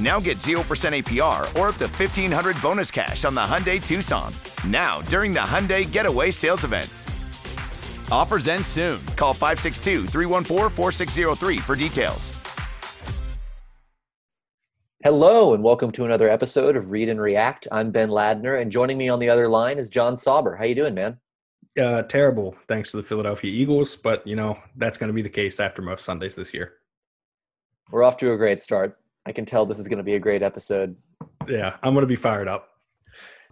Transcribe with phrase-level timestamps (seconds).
[0.00, 4.32] Now get 0% APR or up to 1500 bonus cash on the Hyundai Tucson.
[4.66, 6.90] Now, during the Hyundai Getaway Sales Event.
[8.10, 9.04] Offers end soon.
[9.16, 12.40] Call 562 314 4603 for details.
[15.04, 17.68] Hello, and welcome to another episode of Read and React.
[17.70, 20.56] I'm Ben Ladner, and joining me on the other line is John Sauber.
[20.56, 21.18] How you doing, man?
[21.78, 25.28] Uh, terrible, thanks to the Philadelphia Eagles, but you know that's going to be the
[25.28, 26.74] case after most Sundays this year.
[27.90, 28.98] We're off to a great start.
[29.26, 30.96] I can tell this is going to be a great episode.
[31.48, 32.68] Yeah, I'm going to be fired up.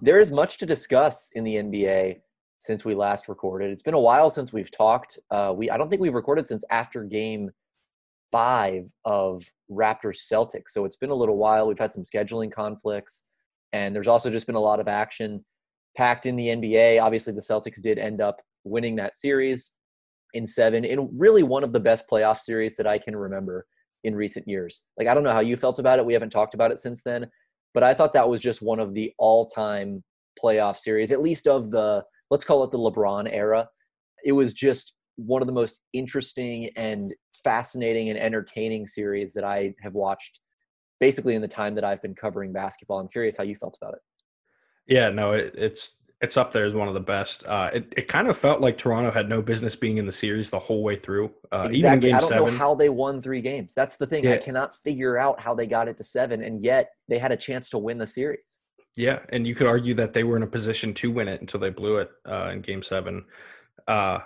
[0.00, 2.20] There is much to discuss in the NBA
[2.58, 3.70] since we last recorded.
[3.70, 5.18] It's been a while since we've talked.
[5.30, 7.50] Uh, we I don't think we've recorded since after Game
[8.30, 11.66] Five of Raptors Celtics, so it's been a little while.
[11.66, 13.26] We've had some scheduling conflicts,
[13.72, 15.44] and there's also just been a lot of action
[15.96, 17.00] packed in the NBA.
[17.00, 19.72] Obviously, the Celtics did end up winning that series
[20.34, 23.66] in seven in really one of the best playoff series that I can remember
[24.04, 24.84] in recent years.
[24.98, 26.06] Like I don't know how you felt about it.
[26.06, 27.26] We haven't talked about it since then,
[27.74, 30.02] but I thought that was just one of the all-time
[30.42, 33.68] playoff series, at least of the let's call it the LeBron era.
[34.24, 37.12] It was just one of the most interesting and
[37.44, 40.40] fascinating and entertaining series that I have watched
[41.00, 42.98] basically in the time that I've been covering basketball.
[43.00, 44.00] I'm curious how you felt about it.
[44.86, 45.90] Yeah, no, it, it's
[46.22, 47.44] it's up there as one of the best.
[47.46, 50.48] Uh, it it kind of felt like Toronto had no business being in the series
[50.50, 51.32] the whole way through.
[51.50, 51.78] Uh, exactly.
[51.78, 53.74] Even in Game I don't Seven, know how they won three games.
[53.74, 54.26] That's the thing.
[54.28, 57.36] I cannot figure out how they got it to seven, and yet they had a
[57.36, 58.60] chance to win the series.
[58.96, 61.58] yeah, and you could argue that they were in a position to win it until
[61.60, 63.24] they blew it uh, in Game Seven.
[63.88, 64.18] Uh,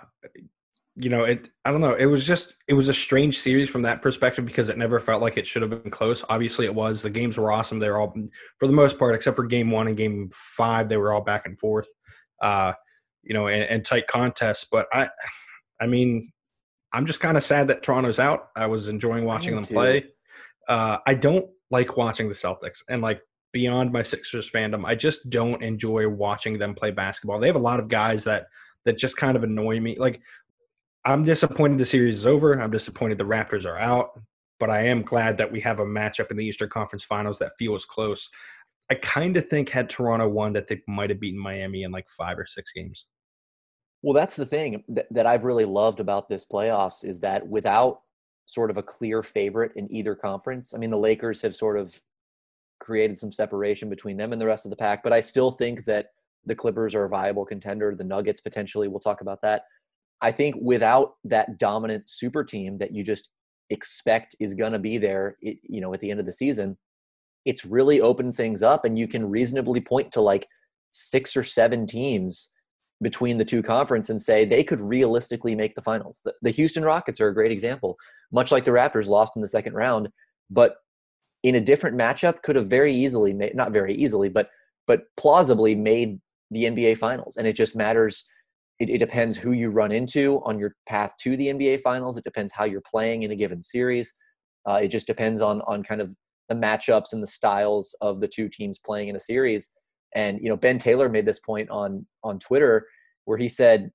[0.95, 1.49] you know, it.
[1.63, 1.93] I don't know.
[1.93, 5.21] It was just it was a strange series from that perspective because it never felt
[5.21, 6.23] like it should have been close.
[6.27, 7.03] Obviously, it was.
[7.03, 7.77] The games were awesome.
[7.79, 8.15] They were all,
[8.59, 11.45] for the most part, except for Game One and Game Five, they were all back
[11.45, 11.87] and forth.
[12.41, 12.73] Uh,
[13.23, 14.65] you know, and, and tight contests.
[14.71, 15.09] But I,
[15.79, 16.31] I mean,
[16.91, 18.47] I'm just kind of sad that Toronto's out.
[18.55, 19.75] I was enjoying watching them too.
[19.75, 20.05] play.
[20.67, 23.21] Uh, I don't like watching the Celtics, and like
[23.53, 27.39] beyond my Sixers fandom, I just don't enjoy watching them play basketball.
[27.39, 28.47] They have a lot of guys that
[28.85, 29.95] that just kind of annoy me.
[29.97, 30.21] Like
[31.07, 32.61] I'm disappointed the series is over.
[32.61, 34.19] I'm disappointed the Raptors are out,
[34.59, 37.53] but I am glad that we have a matchup in the Eastern Conference Finals that
[37.57, 38.29] feels close.
[38.91, 42.09] I kind of think had Toronto won that they might have beaten Miami in like
[42.09, 43.07] five or six games.
[44.01, 48.01] Well, that's the thing that, that I've really loved about this playoffs is that without
[48.45, 51.97] sort of a clear favorite in either conference, I mean, the Lakers have sort of
[52.81, 55.85] created some separation between them and the rest of the pack, but I still think
[55.85, 56.07] that
[56.45, 57.95] the Clippers are a viable contender.
[57.95, 59.63] The Nuggets potentially, we'll talk about that.
[60.21, 63.29] I think without that dominant super team that you just
[63.69, 66.77] expect is going to be there, you know, at the end of the season,
[67.45, 70.47] it's really opened things up, and you can reasonably point to like
[70.89, 72.49] six or seven teams
[73.01, 76.21] between the two conferences and say they could realistically make the finals.
[76.25, 77.97] The, the Houston Rockets are a great example,
[78.31, 80.09] much like the Raptors lost in the second round,
[80.49, 80.77] but
[81.43, 84.49] in a different matchup could have very easily made not very easily, but
[84.87, 87.37] but plausibly made the NBA finals.
[87.37, 88.25] And it just matters
[88.79, 92.17] it, it depends who you run into on your path to the NBA finals.
[92.17, 94.13] It depends how you're playing in a given series.
[94.67, 96.15] Uh, it just depends on on kind of
[96.49, 99.71] the matchups and the styles of the two teams playing in a series.
[100.15, 102.87] And you know, Ben Taylor made this point on on Twitter
[103.25, 103.91] where he said,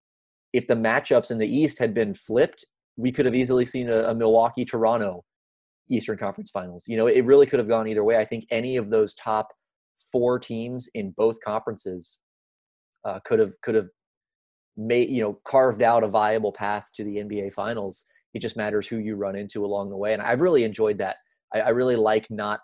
[0.53, 2.67] if the matchups in the East had been flipped,
[2.97, 5.25] we could have easily seen a, a Milwaukee Toronto
[5.91, 6.85] Eastern Conference Finals.
[6.87, 8.19] You know, it really could have gone either way.
[8.19, 9.49] I think any of those top
[10.11, 12.19] four teams in both conferences
[13.05, 13.89] uh, could have could have
[14.77, 18.05] made you know carved out a viable path to the NBA Finals.
[18.35, 21.17] It just matters who you run into along the way, and I've really enjoyed that.
[21.55, 22.61] I, I really like not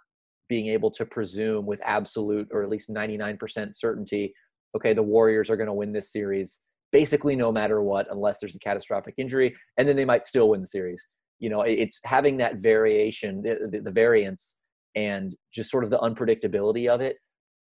[0.49, 4.34] being able to presume with absolute or at least 99% certainty
[4.76, 6.62] okay the warriors are going to win this series
[6.93, 10.61] basically no matter what unless there's a catastrophic injury and then they might still win
[10.61, 11.08] the series
[11.38, 14.58] you know it's having that variation the, the, the variance
[14.94, 17.16] and just sort of the unpredictability of it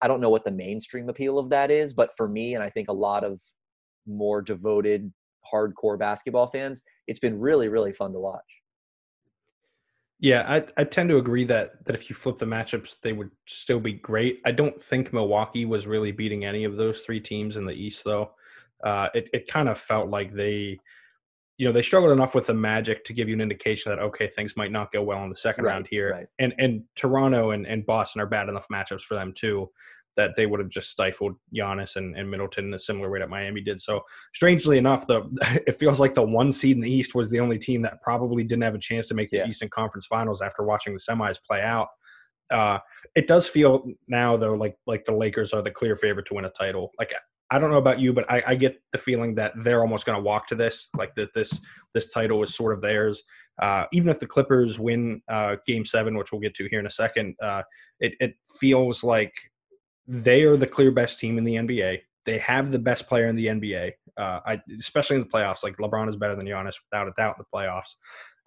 [0.01, 2.71] i don't know what the mainstream appeal of that is but for me and i
[2.71, 3.41] think a lot of
[4.07, 5.13] more devoted
[5.53, 8.63] hardcore basketball fans it's been really really fun to watch
[10.19, 13.31] Yeah, I, I tend to agree that that if you flip the matchups, they would
[13.47, 14.41] still be great.
[14.45, 18.05] I don't think Milwaukee was really beating any of those three teams in the East,
[18.05, 18.31] though.
[18.85, 20.79] Uh, it it kind of felt like they,
[21.59, 24.29] you know, they struggled enough with the Magic to give you an indication that okay,
[24.29, 26.13] things might not go well in the second Right, round here.
[26.13, 26.27] right.
[26.39, 29.71] And and Toronto and, and Boston are bad enough matchups for them too
[30.17, 33.31] that they would have just stifled Giannis and, and Middleton in a similar way that
[33.31, 33.81] Miami did.
[33.81, 34.01] So
[34.35, 35.23] strangely enough, the
[35.67, 38.45] it feels like the one seed in the East was the only team that probably
[38.45, 39.47] didn't have a chance to make the Yeah.
[39.47, 41.89] Eastern Conference Finals after watching the semis play out.
[42.51, 42.79] Uh,
[43.15, 46.45] it does feel now though like like the Lakers are the clear favorite to win
[46.45, 46.91] a title.
[46.99, 47.13] Like
[47.53, 50.17] I don't know about you, but I, I get the feeling that they're almost going
[50.17, 51.61] to walk to this, like that this
[51.93, 53.23] this title is sort of theirs.
[53.61, 56.87] Uh, even if the Clippers win uh, Game Seven, which we'll get to here in
[56.87, 57.63] a second, uh,
[58.01, 59.35] it it feels like
[60.07, 62.01] they are the clear best team in the NBA.
[62.25, 65.63] They have the best player in the NBA, uh, I, especially in the playoffs.
[65.65, 67.95] Like LeBron is better than Giannis without a doubt in the playoffs.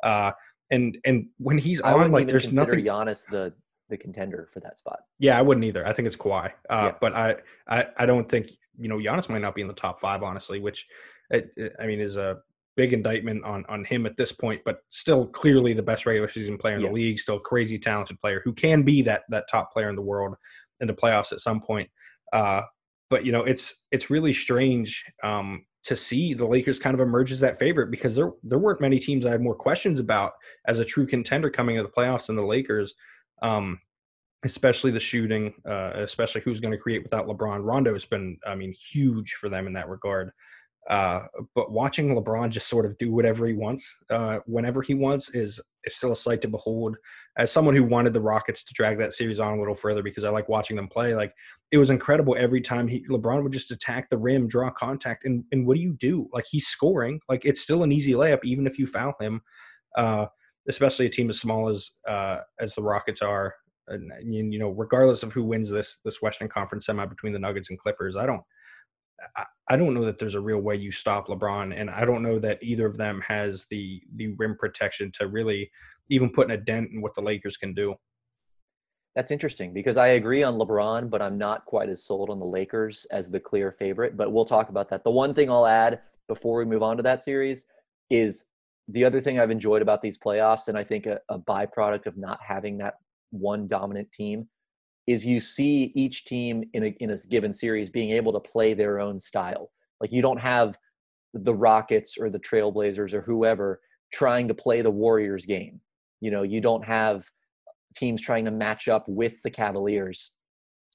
[0.04, 0.32] Uh,
[0.72, 2.80] and and when he's I on, like there's nothing.
[2.84, 3.54] Giannis the
[3.90, 5.00] the contender for that spot.
[5.20, 5.86] Yeah, I wouldn't either.
[5.86, 6.48] I think it's Kawhi.
[6.70, 6.92] Uh, Yeah.
[7.00, 7.36] But I,
[7.68, 8.50] I, I don't think
[8.80, 10.60] you know Giannis might not be in the top five, honestly.
[10.60, 10.88] Which,
[11.30, 12.38] it, it- I mean, is a
[12.78, 14.62] big indictment on on him at this point.
[14.66, 16.88] But still, clearly the best regular season player in Yeah.
[16.88, 17.20] the league.
[17.20, 20.36] Still, crazy talented player who can be that that top player in the world
[20.80, 21.90] in the playoffs at some point.
[22.34, 22.62] Uh,
[23.10, 27.32] but you know, it's it's really strange um, to see the Lakers kind of emerge
[27.32, 30.34] as that favorite because there there weren't many teams I had more questions about
[30.68, 32.94] as a true contender coming into the playoffs than the Lakers.
[33.42, 33.80] Um,
[34.44, 37.66] especially the shooting, uh, especially who's going to create without LeBron.
[37.66, 40.30] Rondo has been, I mean, huge for them in that regard.
[40.90, 41.22] Uh,
[41.56, 45.60] but watching LeBron just sort of do whatever he wants, uh, whenever he wants, is
[45.86, 46.96] is still a sight to behold.
[47.38, 50.24] As someone who wanted the Rockets to drag that series on a little further because
[50.24, 51.34] I like watching them play, like
[51.72, 55.44] it was incredible every time he LeBron would just attack the rim, draw contact, and
[55.52, 56.30] and what do you do?
[56.32, 59.42] Like he's scoring, like it's still an easy layup even if you foul him.
[59.96, 60.28] Uh,
[60.68, 63.56] especially a team as small as uh, as the Rockets are,
[63.88, 67.70] and you know, regardless of who wins this this Western Conference semi between the Nuggets
[67.70, 68.42] and Clippers, I don't.
[69.68, 72.40] I- don't know that there's a real way you stop LeBron, and I don't know
[72.40, 75.72] that either of them has the the rim protection to really
[76.10, 77.96] even put in a dent in what the Lakers can do.
[79.16, 82.46] That's interesting because I agree on LeBron, but I'm not quite as sold on the
[82.46, 84.18] Lakers as the clear favorite.
[84.18, 85.04] But we'll talk about that.
[85.04, 87.68] The one thing I'll add before we move on to that series
[88.10, 88.48] is
[88.90, 92.18] the other thing I've enjoyed about these playoffs, and I think a, a byproduct of
[92.18, 92.96] not having that
[93.32, 94.48] one dominant team,
[95.08, 98.74] is you see each team in a, in a given series being able to play
[98.74, 99.72] their own style.
[100.02, 100.78] Like you don't have
[101.34, 103.82] the Rockets or the Trailblazers or whoever
[104.14, 105.80] trying to play the Warriors game.
[106.22, 107.26] You know, you don't have
[107.96, 110.32] teams trying to match up with the Cavaliers.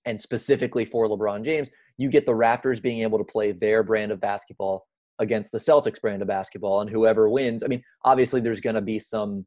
[0.07, 4.13] And specifically for LeBron James, you get the Raptors being able to play their brand
[4.13, 4.87] of basketball
[5.19, 6.81] against the Celtics brand of basketball.
[6.81, 9.47] And whoever wins, I mean, obviously there's going to be some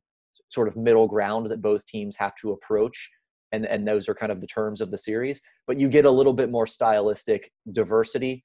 [0.50, 3.10] sort of middle ground that both teams have to approach.
[3.53, 5.39] And, and those are kind of the terms of the series.
[5.67, 8.44] But you get a little bit more stylistic diversity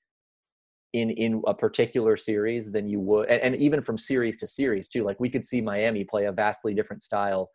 [0.92, 4.88] in in a particular series than you would and, and even from series to series
[4.88, 7.50] too like we could see miami play a vastly different style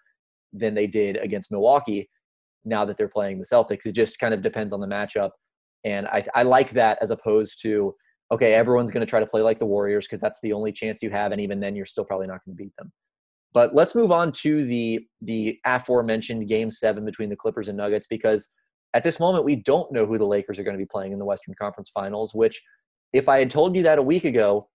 [0.51, 2.07] than they did against milwaukee
[2.63, 5.31] now that they're playing the celtics it just kind of depends on the matchup
[5.83, 7.95] and i, I like that as opposed to
[8.31, 11.01] okay everyone's going to try to play like the warriors because that's the only chance
[11.01, 12.91] you have and even then you're still probably not going to beat them
[13.53, 18.07] but let's move on to the the aforementioned game seven between the clippers and nuggets
[18.07, 18.51] because
[18.94, 21.19] at this moment we don't know who the lakers are going to be playing in
[21.19, 22.62] the western conference finals which
[23.13, 24.67] if I had told you that a week ago,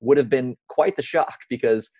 [0.00, 1.90] would have been quite the shock because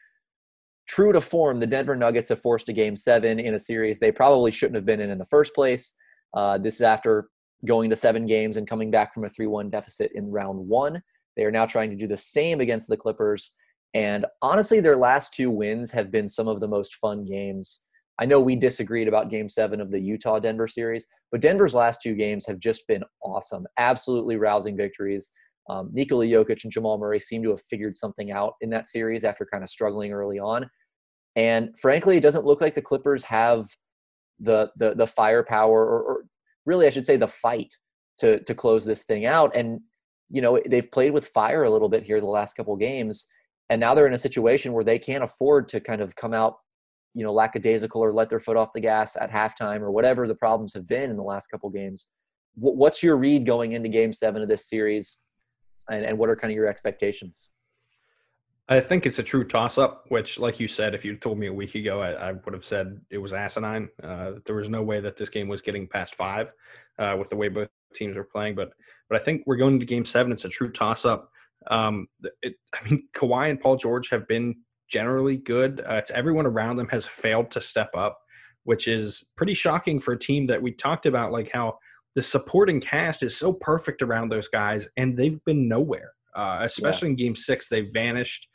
[0.86, 4.12] true to form, the Denver Nuggets have forced a game seven in a series they
[4.12, 5.94] probably shouldn't have been in in the first place.
[6.34, 7.28] Uh, this is after
[7.66, 11.02] going to seven games and coming back from a 3 1 deficit in round one.
[11.36, 13.54] They are now trying to do the same against the Clippers.
[13.94, 17.82] And honestly, their last two wins have been some of the most fun games.
[18.18, 22.00] I know we disagreed about game seven of the Utah Denver series, but Denver's last
[22.02, 23.66] two games have just been awesome.
[23.78, 25.32] Absolutely rousing victories.
[25.68, 29.24] Um, Nikola Jokic and Jamal Murray seem to have figured something out in that series
[29.24, 30.68] after kind of struggling early on.
[31.36, 33.66] And frankly, it doesn't look like the Clippers have
[34.38, 36.24] the the, the firepower, or, or
[36.66, 37.74] really, I should say, the fight
[38.18, 39.54] to to close this thing out.
[39.54, 39.80] And
[40.30, 43.26] you know, they've played with fire a little bit here the last couple games,
[43.70, 46.56] and now they're in a situation where they can't afford to kind of come out,
[47.14, 50.34] you know, lackadaisical or let their foot off the gas at halftime or whatever the
[50.34, 52.08] problems have been in the last couple games.
[52.54, 55.22] What's your read going into Game Seven of this series?
[55.90, 57.50] and, and what are kind of your expectations?
[58.68, 61.48] I think it's a true toss up, which, like you said, if you told me
[61.48, 63.88] a week ago, I, I would have said it was asinine.
[64.02, 66.52] Uh, there was no way that this game was getting past five
[66.98, 68.54] uh, with the way both teams are playing.
[68.54, 68.70] But
[69.10, 70.32] but I think we're going to game seven.
[70.32, 71.30] It's a true toss up.
[71.70, 72.06] Um,
[72.42, 74.54] it, I mean, Kawhi and Paul George have been
[74.88, 75.80] generally good.
[75.80, 78.18] Uh, it's everyone around them has failed to step up,
[78.64, 81.78] which is pretty shocking for a team that we talked about, like how
[82.14, 86.12] the supporting cast is so perfect around those guys, and they've been nowhere.
[86.34, 87.12] Uh, especially yeah.
[87.12, 88.48] in Game Six, they vanished.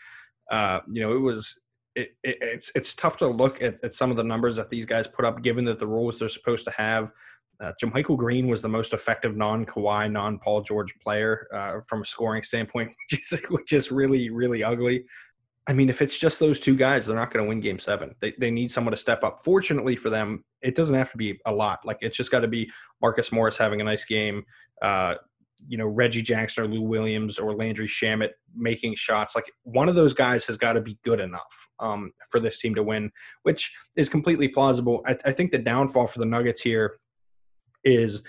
[0.51, 1.55] Uh, you know, it was
[1.95, 4.85] it, it, it's it's tough to look at, at some of the numbers that these
[4.85, 7.11] guys put up, given that the rules they're supposed to have.
[7.59, 12.43] Uh, JaMychal Green was the most effective non-Kawhi, non-Paul George player uh, from a scoring
[12.43, 15.05] standpoint, which is which is really really ugly.
[15.69, 18.15] I mean, if it's just those two guys, they're not going to win Game Seven.
[18.21, 19.39] They they need someone to step up.
[19.43, 21.79] Fortunately for them, it doesn't have to be a lot.
[21.83, 22.71] Like it's just got to be
[23.01, 24.43] Marcus Morris having a nice game.
[24.81, 25.15] Uh,
[25.67, 29.35] you know, Reggie Jackson or Lou Williams or Landry Shamet making shots.
[29.35, 32.75] Like one of those guys has got to be good enough um, for this team
[32.75, 33.11] to win,
[33.41, 35.01] which is completely plausible.
[35.07, 36.99] I, I think the downfall for the Nuggets here
[37.87, 38.21] is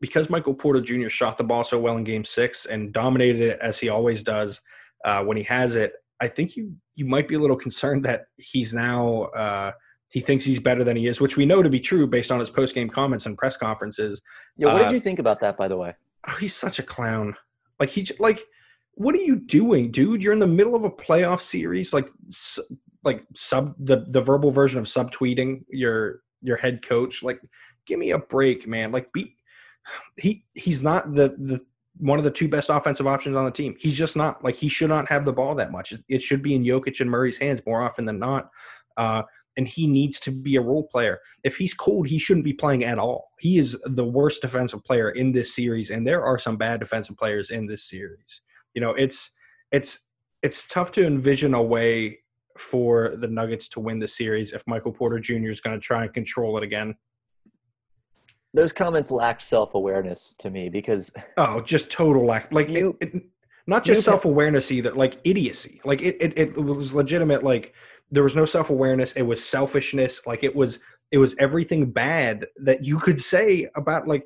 [0.00, 1.08] because Michael Porter Jr.
[1.08, 4.60] shot the ball so well in Game Six and dominated it as he always does
[5.04, 5.92] uh, when he has it.
[6.20, 9.72] I think you you might be a little concerned that he's now uh,
[10.12, 12.40] he thinks he's better than he is, which we know to be true based on
[12.40, 14.20] his post game comments and press conferences.
[14.56, 15.94] Yeah, what uh, did you think about that, by the way?
[16.28, 17.36] Oh, he's such a clown.
[17.78, 18.40] Like he like,
[18.94, 20.22] what are you doing, dude?
[20.22, 22.08] You're in the middle of a playoff series, like
[23.04, 27.22] like sub the the verbal version of subtweeting your your head coach.
[27.22, 27.40] Like
[27.90, 28.92] give me a break, man.
[28.92, 29.36] Like be
[30.16, 31.60] he he's not the the
[31.98, 33.74] one of the two best offensive options on the team.
[33.78, 35.92] He's just not like he should not have the ball that much.
[36.08, 38.48] It should be in Jokic and Murray's hands more often than not.
[38.96, 39.22] Uh,
[39.56, 41.18] and he needs to be a role player.
[41.42, 43.30] If he's cold, he shouldn't be playing at all.
[43.40, 47.16] He is the worst defensive player in this series, and there are some bad defensive
[47.16, 48.40] players in this series.
[48.72, 49.30] You know, it's
[49.72, 49.98] it's
[50.42, 52.20] it's tough to envision a way
[52.56, 55.48] for the Nuggets to win the series if Michael Porter Jr.
[55.48, 56.94] is going to try and control it again
[58.54, 62.52] those comments lacked self awareness to me because oh, just total lack.
[62.52, 63.22] Like you, it, it,
[63.66, 65.80] not just self awareness either, like idiocy.
[65.84, 67.44] Like it, it, it was legitimate.
[67.44, 67.74] Like
[68.10, 69.12] there was no self awareness.
[69.12, 70.22] It was selfishness.
[70.26, 70.80] Like it was,
[71.12, 74.24] it was everything bad that you could say about like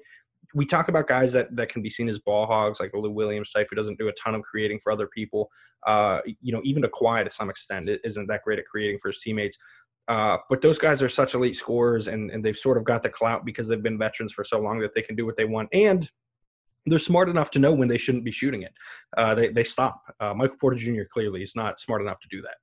[0.55, 3.51] we talk about guys that, that can be seen as ball hogs, like Lou Williams
[3.51, 5.51] type, who doesn't do a ton of creating for other people.
[5.85, 9.21] Uh, you know, even Kawhi to some extent isn't that great at creating for his
[9.21, 9.59] teammates.
[10.09, 13.09] Uh, but those guys are such elite scorers, and, and they've sort of got the
[13.09, 15.69] clout because they've been veterans for so long that they can do what they want.
[15.73, 16.09] And
[16.87, 18.73] they're smart enough to know when they shouldn't be shooting it.
[19.17, 20.03] Uh, they, they stop.
[20.21, 21.03] Uh, Michael Porter Jr.
[21.11, 22.57] clearly is not smart enough to do that.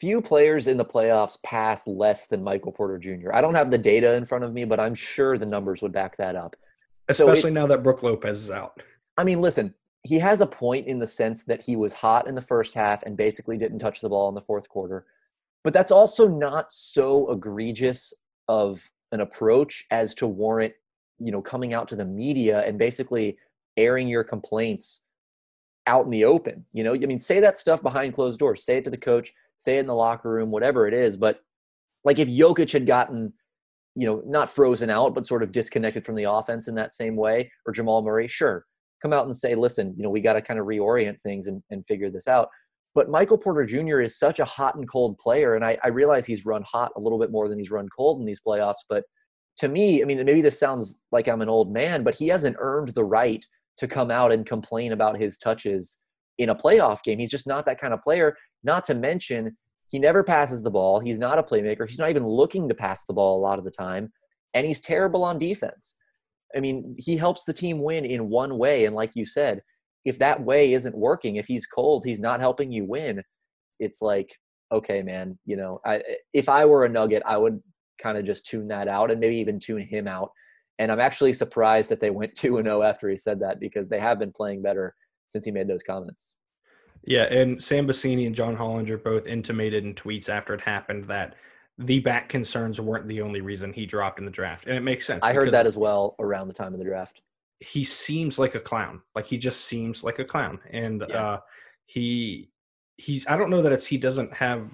[0.00, 3.32] Few players in the playoffs pass less than Michael Porter Jr.
[3.32, 5.92] I don't have the data in front of me, but I'm sure the numbers would
[5.92, 6.56] back that up.
[7.08, 8.80] Especially so it, now that Brook Lopez is out.
[9.16, 12.34] I mean, listen, he has a point in the sense that he was hot in
[12.34, 15.06] the first half and basically didn't touch the ball in the fourth quarter
[15.68, 18.14] but that's also not so egregious
[18.48, 20.72] of an approach as to warrant
[21.18, 23.36] you know coming out to the media and basically
[23.76, 25.02] airing your complaints
[25.86, 26.94] out in the open you know?
[26.94, 29.80] I mean say that stuff behind closed doors say it to the coach say it
[29.80, 31.40] in the locker room whatever it is but
[32.02, 33.34] like if Jokic had gotten
[33.94, 37.14] you know not frozen out but sort of disconnected from the offense in that same
[37.14, 38.64] way or Jamal Murray sure
[39.02, 41.62] come out and say listen you know we got to kind of reorient things and,
[41.68, 42.48] and figure this out
[42.98, 44.00] but Michael Porter Jr.
[44.00, 47.00] is such a hot and cold player, and I, I realize he's run hot a
[47.00, 48.82] little bit more than he's run cold in these playoffs.
[48.88, 49.04] But
[49.58, 52.56] to me, I mean, maybe this sounds like I'm an old man, but he hasn't
[52.58, 55.98] earned the right to come out and complain about his touches
[56.38, 57.20] in a playoff game.
[57.20, 58.36] He's just not that kind of player.
[58.64, 59.56] Not to mention,
[59.90, 60.98] he never passes the ball.
[60.98, 61.88] He's not a playmaker.
[61.88, 64.12] He's not even looking to pass the ball a lot of the time.
[64.54, 65.96] And he's terrible on defense.
[66.56, 68.86] I mean, he helps the team win in one way.
[68.86, 69.62] And like you said,
[70.08, 73.22] if that way isn't working, if he's cold, he's not helping you win.
[73.78, 74.34] It's like,
[74.72, 77.62] okay, man, you know, I, if I were a Nugget, I would
[78.02, 80.30] kind of just tune that out and maybe even tune him out.
[80.78, 83.90] And I'm actually surprised that they went 2 and 0 after he said that because
[83.90, 84.94] they have been playing better
[85.28, 86.36] since he made those comments.
[87.04, 91.34] Yeah, and Sam Vecenie and John Hollinger both intimated in tweets after it happened that
[91.76, 94.66] the back concerns weren't the only reason he dropped in the draft.
[94.66, 95.20] And it makes sense.
[95.22, 97.20] I heard that as well around the time of the draft
[97.60, 99.02] he seems like a clown.
[99.14, 101.16] Like he just seems like a clown, and yeah.
[101.16, 101.40] uh,
[101.86, 102.50] he
[102.96, 103.26] he's.
[103.26, 104.70] I don't know that it's he doesn't have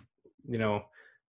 [0.48, 0.82] you know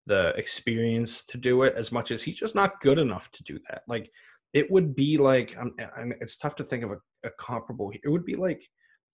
[0.06, 3.60] the experience to do it as much as he's just not good enough to do
[3.70, 3.84] that.
[3.88, 4.10] Like
[4.54, 5.74] it would be like um,
[6.22, 7.92] it's tough to think of a, a comparable.
[8.04, 8.68] It would be like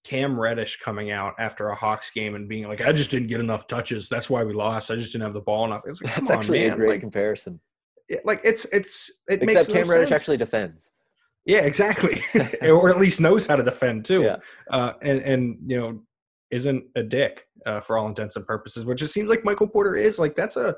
[0.03, 3.39] Cam Reddish coming out after a Hawks game and being like, "I just didn't get
[3.39, 4.08] enough touches.
[4.08, 4.91] That's why we lost.
[4.91, 6.74] I just didn't have the ball enough." It's like, That's actually man.
[6.74, 7.60] a great like, comparison.
[8.08, 10.22] It, like it's it's it except Cam no Reddish sense.
[10.22, 10.93] actually defends.
[11.50, 12.24] Yeah, exactly.
[12.62, 14.22] or at least knows how to defend too.
[14.22, 14.38] Yeah.
[14.70, 16.03] Uh, and and you know
[16.51, 19.96] isn't a dick uh, for all intents and purposes, which it seems like Michael Porter
[19.96, 20.20] is.
[20.20, 20.75] Like that's a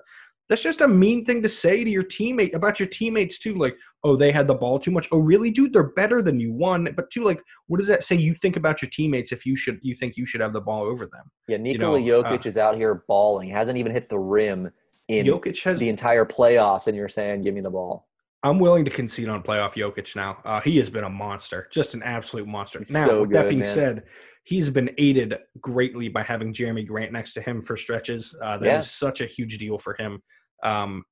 [0.47, 3.55] that's just a mean thing to say to your teammate about your teammates too.
[3.55, 3.75] Like,
[4.05, 5.09] oh, they had the ball too much.
[5.11, 5.73] Oh, really, dude?
[5.73, 6.53] They're better than you.
[6.53, 9.57] One, but two, like, what does that say you think about your teammates if you
[9.57, 11.29] should you think you should have the ball over them?
[11.49, 13.49] Yeah, Nikola you know, Jokic uh, is out here balling.
[13.49, 14.71] Hasn't even hit the rim
[15.09, 18.07] in Jokic has the entire playoffs, and you're saying, "Give me the ball."
[18.43, 20.39] I'm willing to concede on playoff Jokic now.
[20.43, 22.79] Uh, he has been a monster, just an absolute monster.
[22.79, 23.69] He's now, so with good, that being man.
[23.69, 24.03] said,
[24.43, 28.35] he's been aided greatly by having Jerami Grant next to him for stretches.
[28.41, 28.79] Uh, that Yeah.
[28.79, 30.23] is such a huge deal for him.
[30.63, 31.03] Um,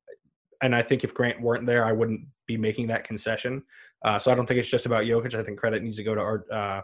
[0.62, 3.63] and I think if Grant weren't there, I wouldn't be making that concession.
[4.03, 5.36] Uh, so I don't think it's just about Jokic.
[5.36, 6.81] I think credit needs to go to our, uh,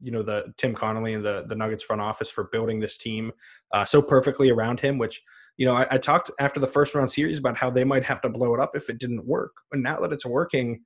[0.00, 3.32] you know, the Tim Connolly and the the Nuggets front office for building this team
[3.72, 4.98] uh, so perfectly around him.
[4.98, 5.22] Which,
[5.56, 8.20] you know, I, I talked after the first round series about how they might have
[8.22, 9.52] to blow it up if it didn't work.
[9.72, 10.80] And now that it's working,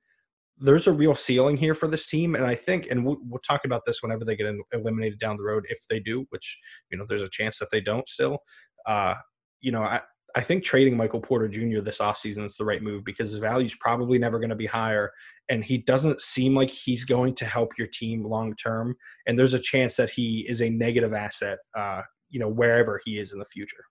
[0.57, 2.35] there's a real ceiling here for this team.
[2.35, 5.37] And I think, and we'll, we'll talk about this whenever they get in, eliminated down
[5.37, 6.57] the road, if they do, which,
[6.89, 8.39] you know, there's a chance that they don't still.
[8.85, 9.15] Uh,
[9.59, 10.01] you know, I,
[10.35, 11.81] I think trading Michael Porter Jr.
[11.81, 14.65] this offseason is the right move because his value is probably never going to be
[14.65, 15.11] higher.
[15.49, 18.95] And he doesn't seem like he's going to help your team long term.
[19.27, 23.19] And there's a chance that he is a negative asset, uh, you know, wherever he
[23.19, 23.83] is in the future.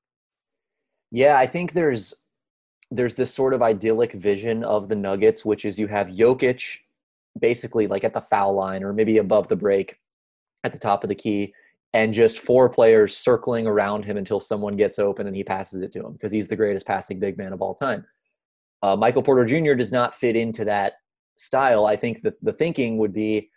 [1.10, 2.14] Yeah, I think there's
[2.90, 6.78] there's this sort of idyllic vision of the Nuggets, which is you have Jokic
[7.38, 9.96] basically like at the foul line or maybe above the break
[10.64, 11.54] at the top of the key,
[11.94, 15.92] and just four players circling around him until someone gets open and he passes it
[15.92, 18.04] to him because he's the greatest passing big man of all time.
[18.82, 19.74] Uh, Michael Porter Jr.
[19.74, 20.94] does not fit into that
[21.36, 21.86] style.
[21.86, 23.50] I think that the thinking would be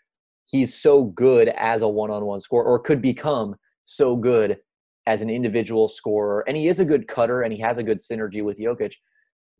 [0.45, 3.55] he's so good as a one-on-one scorer, or could become
[3.85, 4.57] so good
[5.05, 7.99] as an individual scorer, and he is a good cutter and he has a good
[7.99, 8.93] synergy with Jokic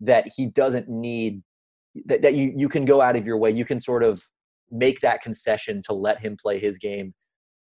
[0.02, 1.42] that he doesn't need
[2.06, 3.52] that, that you you can go out of your way.
[3.52, 4.24] You can sort of
[4.72, 7.14] make that concession to let him play his game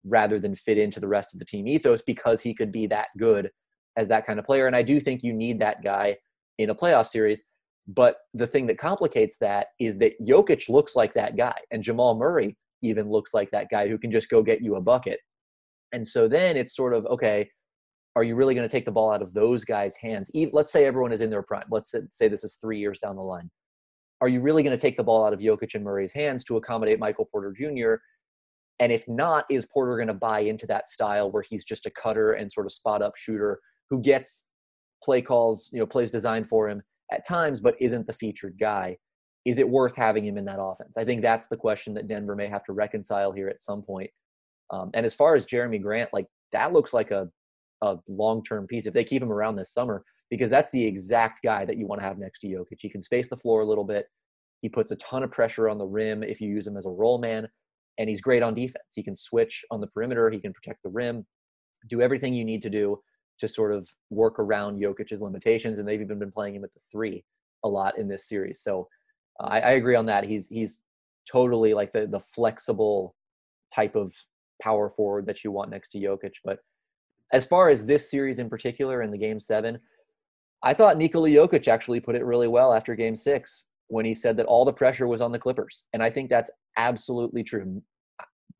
[0.04, 3.08] rather than fit into the rest of the team ethos because he could be that
[3.18, 3.50] good
[3.96, 4.68] as that kind of player.
[4.68, 6.18] And I do think you need that guy
[6.58, 7.46] in a playoff series.
[7.88, 12.18] But the thing that complicates that is that Jokic looks like that guy, and Jamal
[12.18, 15.20] Murray even looks like that guy who can just go get you a bucket.
[15.92, 17.50] And so then it's sort of okay,
[18.16, 20.30] are you really going to take the ball out of those guys' hands?
[20.52, 21.66] Let's say everyone is in their prime.
[21.70, 23.50] Let's say- this is three years down the line.
[24.22, 26.58] Are you really going to take the ball out of Jokic and Murray's hands to
[26.58, 27.96] accommodate Michael Porter Jr.?
[28.80, 31.92] And if not, is Porter going to buy into that style where he's just a
[31.92, 33.60] cutter and sort of spot up shooter
[33.90, 34.50] who gets
[35.04, 38.98] play calls, you know, plays designed for him at times, but isn't the featured guy?
[39.46, 40.98] Is it worth having him in that offense?
[40.98, 44.10] I think that's the question that Denver may have to reconcile here at some point.
[44.70, 47.30] Um, and as far as Jerami Grant, like that looks like a,
[47.84, 51.44] a long term piece if they keep him around this summer, because that's the exact
[51.44, 52.80] guy that you want to have next to Jokic.
[52.80, 54.08] He can space the floor a little bit.
[54.62, 56.90] He puts a ton of pressure on the rim if you use him as a
[56.90, 57.48] roll man
[57.98, 58.86] and he's great on defense.
[58.96, 61.26] He can switch on the perimeter, he can protect the rim,
[61.90, 63.00] do everything you need to do
[63.40, 65.80] to sort of work around Jokic's limitations.
[65.80, 67.24] And they've even been playing him at the three
[67.64, 68.62] a lot in this series.
[68.62, 68.88] So
[69.40, 70.26] uh, I, I agree on that.
[70.26, 70.82] He's he's
[71.32, 73.16] totally like the the flexible
[73.74, 74.14] type of
[74.62, 76.34] power forward that you want next to Jokic.
[76.44, 76.60] But
[77.34, 79.80] as far as this series in particular in the game seven,
[80.64, 84.38] I thought Nikola Jokic actually put it really well after game six when he said
[84.38, 85.86] that all the pressure was on the Clippers.
[85.92, 87.82] And I think that's absolutely true.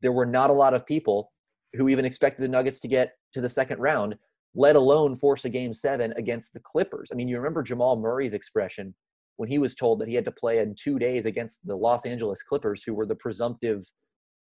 [0.02, 1.32] There were not a lot of people
[1.74, 4.16] who even expected the Nuggets to get to the second round,
[4.54, 7.08] let alone force a game seven against the Clippers.
[7.10, 8.94] I mean, you remember Jamal Murray's expression
[9.36, 12.06] when he was told that he had to play in two days against the Los
[12.06, 13.84] Angeles Clippers, who were the presumptive,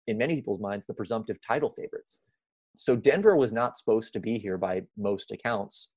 [0.07, 2.21] in many people's minds, the presumptive title favorites.
[2.75, 5.89] So Denver was not supposed to be here by most accounts.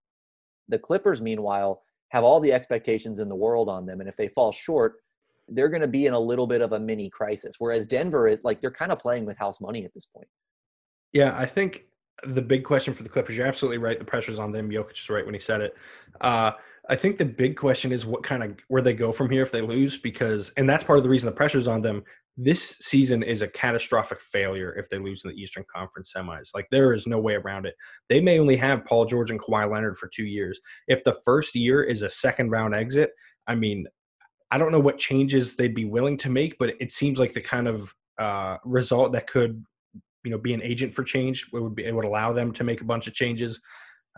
[0.68, 4.00] The Clippers, meanwhile, have all the expectations in the world on them.
[4.00, 4.96] And if they fall short,
[5.48, 7.56] they're going to be in a little bit of a mini crisis.
[7.58, 10.28] Whereas Denver is like they're kind of playing with house money at this point.
[11.12, 11.84] Yeah, I think
[12.24, 13.98] the big question for the Clippers, you're absolutely right.
[13.98, 14.70] The pressure's on them.
[14.70, 15.76] Jokic is right when he said it.
[16.20, 16.52] Uh,
[16.88, 19.50] I think the big question is what kind of where they go from here if
[19.50, 22.04] they lose, because and that's part of the reason the pressure's on them.
[22.36, 26.50] This season is a catastrophic failure if they lose in the Eastern Conference semis.
[26.52, 27.74] Like there is no way around it.
[28.08, 30.58] They may only have Paul George and Kawhi Leonard for two years.
[30.88, 33.10] If the first year is a second round exit,
[33.46, 33.86] I mean,
[34.50, 37.40] I don't know what changes they'd be willing to make, but it seems like the
[37.40, 39.64] kind of uh, result that could,
[40.24, 41.46] you know, be an agent for change.
[41.52, 43.60] It would be it would allow them to make a bunch of changes.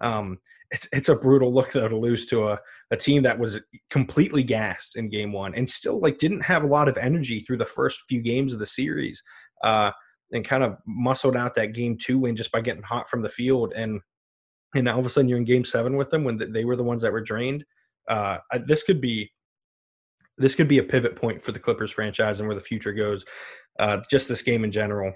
[0.01, 0.39] Um,
[0.71, 2.59] it's it's a brutal look though to lose to a,
[2.91, 6.69] a team that was completely gassed in game one and still like didn't have a
[6.69, 9.23] lot of energy through the first few games of the series.
[9.63, 9.91] Uh,
[10.33, 13.29] and kind of muscled out that game two win just by getting hot from the
[13.29, 14.01] field and
[14.75, 16.77] and now all of a sudden you're in game seven with them when they were
[16.77, 17.65] the ones that were drained.
[18.09, 19.31] Uh, this could be
[20.39, 23.25] this could be a pivot point for the Clippers franchise and where the future goes.
[23.79, 25.13] Uh, just this game in general,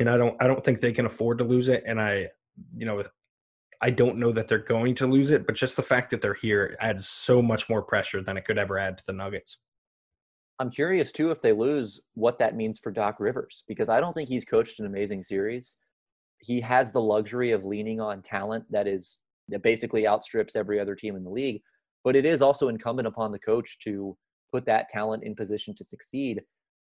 [0.00, 1.82] and I don't I don't think they can afford to lose it.
[1.86, 2.28] And I,
[2.76, 3.02] you know,
[3.80, 6.34] I don't know that they're going to lose it, but just the fact that they're
[6.34, 9.58] here adds so much more pressure than it could ever add to the Nuggets.
[10.60, 14.12] I'm curious too if they lose what that means for Doc Rivers because I don't
[14.12, 15.78] think he's coached an amazing series.
[16.38, 20.94] He has the luxury of leaning on talent that is that basically outstrips every other
[20.94, 21.60] team in the league,
[22.02, 24.16] but it is also incumbent upon the coach to
[24.52, 26.40] put that talent in position to succeed.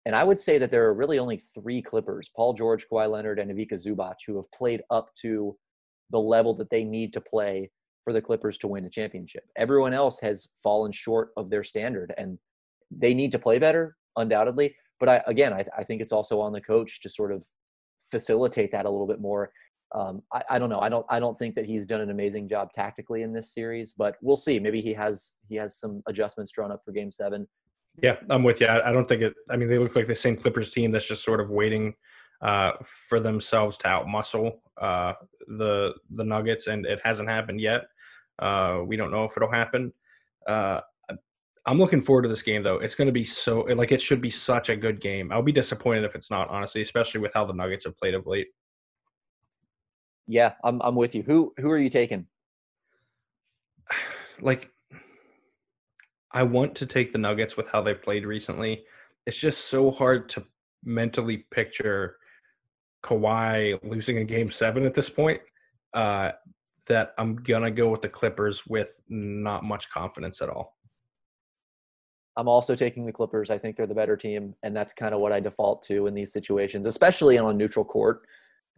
[0.04, 3.38] And I would say that there are really only three Clippers, Paul George, Kawhi Leonard,
[3.38, 5.56] and Ivica Zubac, who have played up to
[6.12, 7.70] the level that they need to play
[8.04, 9.44] for the Clippers to win a championship.
[9.56, 12.12] Everyone else has fallen short of their standard.
[12.16, 12.38] And
[12.90, 14.76] they need to play better, undoubtedly.
[15.00, 17.44] But I, again, I, I think it's also on the coach to sort of
[18.10, 19.50] facilitate that a little bit more.
[19.94, 20.80] Um, I, I, don't know.
[20.80, 21.04] I don't.
[21.10, 24.36] I don't think that he's done an amazing job tactically in this series, but we'll
[24.36, 24.58] see.
[24.58, 27.46] Maybe he has he has some adjustments drawn up for Game Seven.
[28.02, 28.68] Yeah, I'm with you.
[28.68, 29.34] I, I don't think it.
[29.50, 31.94] I mean, they look like the same Clippers team that's just sort of waiting
[32.42, 35.14] uh, for themselves to outmuscle uh,
[35.46, 37.82] the the Nuggets, and it hasn't happened yet.
[38.38, 39.92] Uh, we don't know if it'll happen.
[40.46, 40.80] Uh,
[41.64, 42.78] I'm looking forward to this game though.
[42.78, 45.30] It's going to be so like it should be such a good game.
[45.30, 48.26] I'll be disappointed if it's not, honestly, especially with how the Nuggets have played of
[48.26, 48.48] late.
[50.26, 51.22] Yeah, I'm I'm with you.
[51.22, 52.26] Who who are you taking?
[54.40, 54.70] Like
[56.32, 58.82] I want to take the Nuggets with how they've played recently.
[59.24, 60.44] It's just so hard to
[60.82, 62.16] mentally picture
[63.04, 65.40] Kawhi losing a game 7 at this point.
[65.94, 66.32] Uh
[66.88, 70.76] that I'm to go with the Clippers with not much confidence at all.
[72.36, 73.50] I'm also taking the Clippers.
[73.50, 76.14] I think they're the better team, and that's kind of what I default to in
[76.14, 78.22] these situations, especially on a neutral court.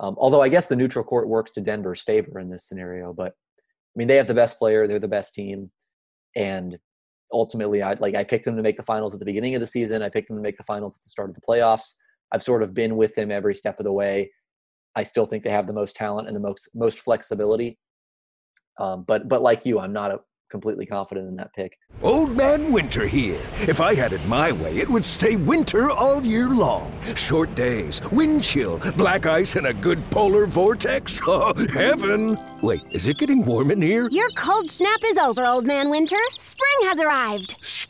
[0.01, 3.33] Um, although I guess the neutral court works to Denver's favor in this scenario, but
[3.57, 5.71] I mean they have the best player, they're the best team,
[6.35, 6.79] and
[7.33, 9.67] ultimately, I like I picked them to make the finals at the beginning of the
[9.69, 10.03] season.
[10.03, 11.95] I picked them to make the finals at the start of the playoffs.
[12.33, 14.31] I've sort of been with them every step of the way.
[14.97, 17.79] I still think they have the most talent and the most most flexibility.
[18.79, 21.77] Um, but but like you, I'm not a completely confident in that pick.
[22.01, 23.41] Old Man Winter here.
[23.63, 26.93] If I had it my way, it would stay winter all year long.
[27.17, 31.21] Short days, wind chill, black ice, and a good polar vortex.
[31.37, 32.39] Oh, heaven!
[32.63, 34.07] Wait, is it getting warm in here?
[34.11, 36.19] Your cold snap is over, Old Man Winter.
[36.37, 37.57] Spring has arrived.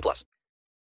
[0.00, 0.24] plus.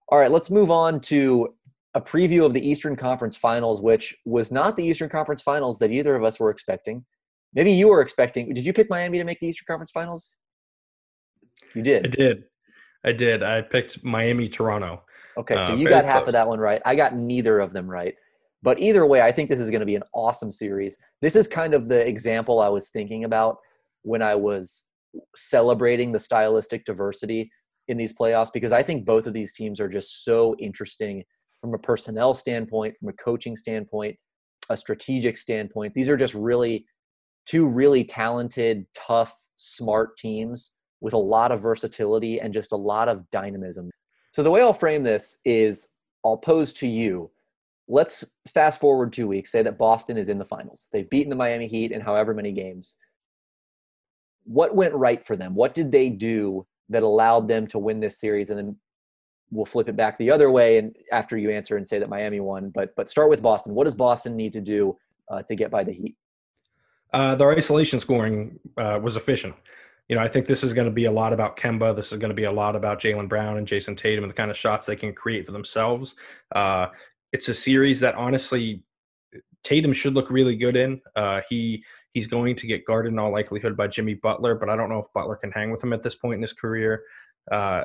[0.09, 1.53] All right, let's move on to
[1.95, 5.91] a preview of the Eastern Conference Finals, which was not the Eastern Conference Finals that
[5.91, 7.05] either of us were expecting.
[7.53, 8.53] Maybe you were expecting.
[8.53, 10.37] Did you pick Miami to make the Eastern Conference Finals?
[11.73, 12.05] You did.
[12.05, 12.43] I did.
[13.05, 13.43] I did.
[13.43, 15.03] I picked Miami, Toronto.
[15.37, 16.27] Okay, so Uh, you very got half close.
[16.29, 16.81] of that one right.
[16.85, 18.15] I got neither of them right.
[18.61, 20.97] But either way, I think this is going to be an awesome series.
[21.21, 23.57] This is kind of the example I was thinking about
[24.01, 24.85] when I was
[25.35, 27.51] celebrating the stylistic diversity
[27.87, 31.23] in these playoffs because I think both of these teams are just so interesting
[31.61, 34.15] from a personnel standpoint, from a coaching standpoint,
[34.69, 35.93] a strategic standpoint.
[35.93, 36.85] These are just really
[37.45, 40.71] two really talented, tough, smart teams
[41.01, 43.89] with a lot of versatility and just a lot of dynamism.
[44.31, 45.89] So the way I'll frame this is
[46.25, 47.31] I'll pose to you.
[47.87, 50.89] Let's fast forward two weeks, say that Boston is in the finals.
[50.91, 52.97] They've beaten the Miami Heat in however many games.
[54.43, 55.53] What went right for them?
[55.53, 58.49] What did they do that allowed them to win this series?
[58.49, 58.77] And then
[59.51, 62.39] we'll flip it back the other way and after you answer and say that Miami
[62.39, 62.69] won.
[62.69, 63.73] But but start with Boston.
[63.73, 64.97] What does Boston need to do
[65.29, 66.15] uh, to get by the Heat?
[67.13, 69.55] Uh, their isolation scoring uh, was efficient.
[70.09, 71.95] You know, I think this is going to be a lot about Kemba.
[71.95, 74.35] This is going to be a lot about Jaylen Brown and Jayson Tatum and the
[74.35, 76.13] kind of shots they can create for themselves.
[76.53, 76.87] Uh,
[77.31, 78.83] it's a series that honestly,
[79.65, 81.01] Tatum should look really good in.
[81.15, 84.75] Uh, he he's going to get guarded in all likelihood by Jimmy Butler, but I
[84.77, 87.03] don't know if Butler can hang with him at this point in his career.
[87.51, 87.83] Uh,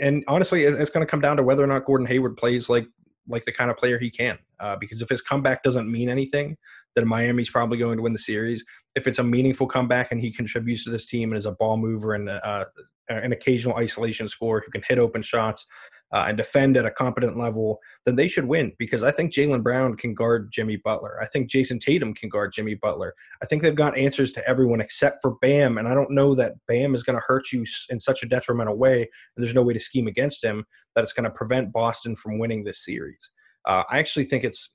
[0.00, 2.86] and honestly, it's going to come down to whether or not Gordon Hayward plays like
[3.28, 4.38] like the kind of player he can.
[4.60, 6.56] Uh, because if his comeback doesn't mean anything,
[6.94, 8.64] then Miami's probably going to win the series.
[8.94, 11.76] If it's a meaningful comeback and he contributes to this team and is a ball
[11.76, 12.66] mover and uh,
[13.08, 15.66] an occasional isolation scorer who can hit open shots
[16.12, 19.62] uh, and defend at a competent level, then they should win because I think Jaylen
[19.62, 21.18] Brown can guard Jimmy Butler.
[21.20, 23.14] I think Jayson Tatum can guard Jimmy Butler.
[23.42, 25.78] I think they've got answers to everyone except for Bam.
[25.78, 28.76] And I don't know that Bam is going to hurt you in such a detrimental
[28.76, 30.64] way, and there's no way to scheme against him
[30.94, 33.30] that it's going to prevent Boston from winning this series.
[33.66, 34.70] Uh, I actually think it's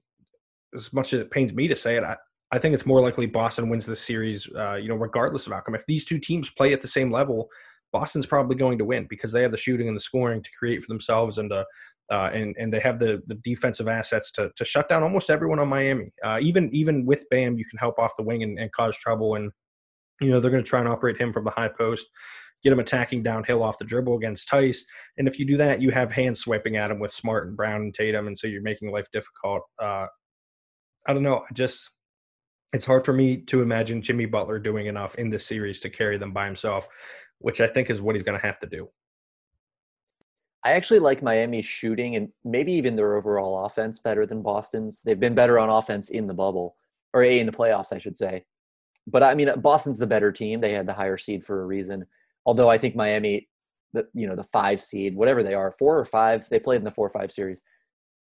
[0.75, 2.03] as much as it pains me to say it.
[2.03, 2.17] I,
[2.51, 5.75] I think it's more likely Boston wins this series, uh, you know, regardless of outcome.
[5.75, 7.49] If these two teams play at the same level,
[7.91, 10.81] Boston's probably going to win because they have the shooting and the scoring to create
[10.81, 11.65] for themselves, and uh,
[12.11, 15.59] uh, and and they have the the defensive assets to to shut down almost everyone
[15.59, 16.11] on Miami.
[16.23, 19.35] Uh, even even with Bam, you can help off the wing and, and cause trouble,
[19.35, 19.51] and
[20.19, 22.07] you know they're going to try and operate him from the high post
[22.63, 24.85] get him attacking downhill off the dribble against Theis.
[25.17, 27.81] And if you do that, you have hands swiping at him with Smart and Brown
[27.81, 29.63] and Tatum, and so you're making life difficult.
[29.81, 30.07] Uh,
[31.07, 31.37] I don't know.
[31.49, 31.89] I just
[32.73, 36.17] it's hard for me to imagine Jimmy Butler doing enough in this series to carry
[36.17, 36.87] them by himself,
[37.41, 38.89] which I think is what he's going to have to do.
[40.63, 45.01] I actually like Miami's shooting and maybe even their overall offense better than Boston's.
[45.01, 46.75] They've been better on offense in the bubble
[47.13, 48.45] or in the playoffs, I should say.
[49.07, 50.61] But I mean, uh, Boston's the better team.
[50.61, 52.05] They had the higher seed for a reason.
[52.45, 53.49] Although I think Miami,
[53.93, 56.83] the you know the five seed, whatever they are, four or five, they played in
[56.83, 57.63] the four or five series,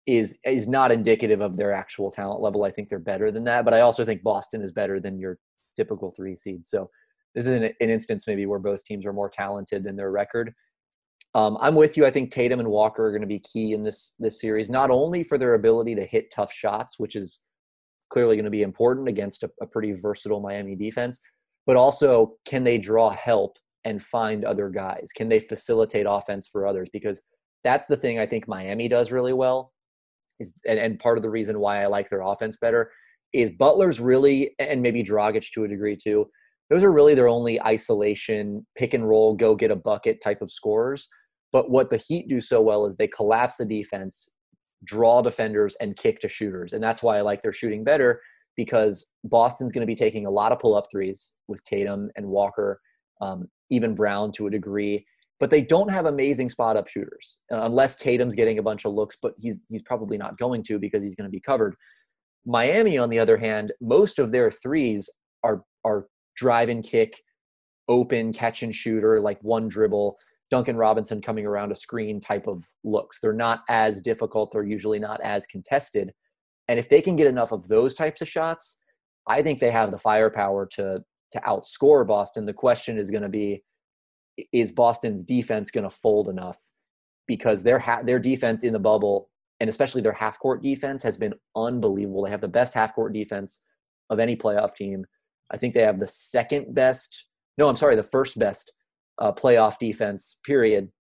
[0.06, 2.64] is is not indicative of their actual talent level.
[2.64, 5.40] I think they're better than that, but I also think Boston is better than your
[5.76, 6.68] typical three seed.
[6.68, 6.92] So
[7.36, 10.54] this is an, an instance maybe where both teams are more talented than their record.
[11.36, 12.06] Um, I'm with you.
[12.06, 14.90] I think Tatum and Walker are going to be key in this this series, not
[14.90, 17.42] only for their ability to hit tough shots, which is
[18.10, 21.20] clearly going to be important against a, a pretty versatile Miami defense,
[21.68, 25.12] but also can they draw help and find other guys?
[25.16, 26.90] Can they facilitate offense for others?
[26.92, 27.22] Because
[27.64, 29.72] that's the thing I think Miami does really well.
[30.40, 32.92] Is and, and part of the reason why I like their offense better
[33.34, 36.28] is Butler's really and maybe Dragic to a degree too.
[36.70, 40.52] Those are really their only isolation, pick and roll, go get a bucket type of
[40.52, 41.08] scores.
[41.52, 44.30] But what the Heat do so well is they collapse the defense,
[44.84, 46.74] draw defenders, and kick to shooters.
[46.74, 48.22] And that's why I like their shooting better
[48.56, 52.28] because Boston's going to be taking a lot of pull up threes with Tatum and
[52.28, 52.80] Walker
[53.22, 55.06] um, even Brown to a degree.
[55.40, 58.94] But they don't have amazing spot up shooters uh, unless Tatum's getting a bunch of
[58.94, 61.76] looks, but he's he's probably not going to because he's going to be covered.
[62.46, 65.10] Miami, on the other hand, most of their threes
[65.44, 66.08] are are
[66.40, 67.22] drive and kick,
[67.90, 70.18] open catch and shooter, like one dribble,
[70.50, 73.20] Duncan Robinson coming around a screen type of looks.
[73.20, 74.52] They're not as difficult.
[74.52, 76.12] They're usually not as contested.
[76.68, 78.80] And if they can get enough of those types of shots,
[79.28, 82.46] I think they have the firepower to to outscore Boston.
[82.46, 83.64] The question is going to be
[84.52, 86.58] is Boston's defense going to fold enough?
[87.28, 91.18] Because their ha- their defense in the bubble and especially their half court defense has
[91.18, 92.24] been unbelievable.
[92.24, 93.62] They have the best half court defense
[94.10, 95.06] of any playoff team.
[95.52, 97.26] I think they have the second best.
[97.58, 98.74] No, I'm sorry, the first best
[99.20, 100.40] uh, playoff defense.
[100.46, 100.92] Period.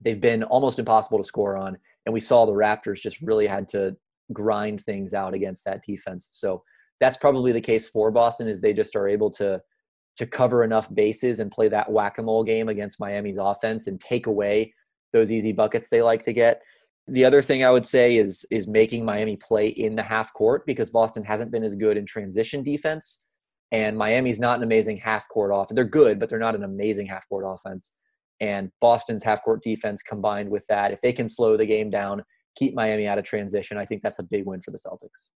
[0.00, 3.68] They've been almost impossible to score on, and we saw the Raptors just really had
[3.68, 3.96] to
[4.32, 6.28] grind things out against that defense.
[6.32, 6.62] So
[7.00, 9.60] that's probably the case for Boston is they just are able to
[10.16, 14.72] to cover enough bases and play that whack-a-mole game against Miami's offense and take away
[15.12, 16.62] those easy buckets they like to get.
[17.08, 20.64] The other thing I would say is is making Miami play in the half court
[20.66, 23.23] because Boston hasn't been as good in transition defense
[23.74, 25.74] and Miami's not an amazing half court offense.
[25.74, 27.92] They're good, but they're not an amazing half court offense.
[28.38, 32.22] And Boston's half court defense combined with that, if they can slow the game down,
[32.54, 35.30] keep Miami out of transition, I think that's a big win for the Celtics.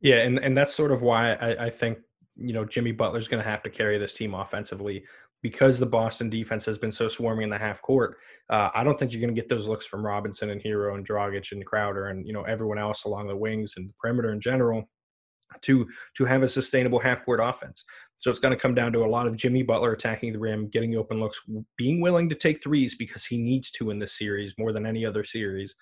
[0.00, 1.98] Yeah, and, and that's sort of why I, I think
[2.36, 5.04] you know Jimmy Butler's going to have to carry this team offensively
[5.42, 8.16] because the Boston defense has been so swarming in the half court.
[8.48, 11.06] Uh, I don't think you're going to get those looks from Robinson and Herro and
[11.06, 14.40] Dragic and Crowder and you know everyone else along the wings and the perimeter in
[14.40, 14.88] general
[15.62, 17.84] to to have a sustainable half court offense.
[18.16, 20.68] So it's going to come down to a lot of Jimmy Butler attacking the rim,
[20.68, 21.40] getting open looks,
[21.76, 25.04] being willing to take threes because he needs to in this series more than any
[25.04, 25.74] other series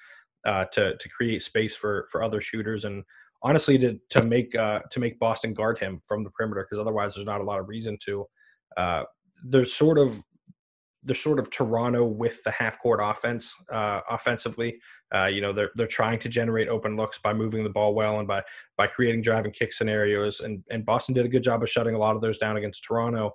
[0.47, 3.05] uh, to to create space for for other shooters and
[3.43, 7.15] honestly to to make uh, to make Boston guard him from the perimeter because otherwise
[7.15, 8.27] there's not a lot of reason to.
[8.77, 9.05] Uh,
[9.45, 10.21] there's sort of
[11.05, 14.81] they're sort of Toronto with the half court offense uh, offensively.
[15.14, 18.19] Uh, you know they're they're trying to generate open looks by moving the ball well
[18.19, 18.43] and by
[18.77, 20.40] by creating drive and kick scenarios.
[20.40, 22.85] And and Boston did a good job of shutting a lot of those down against
[22.85, 23.33] Toronto.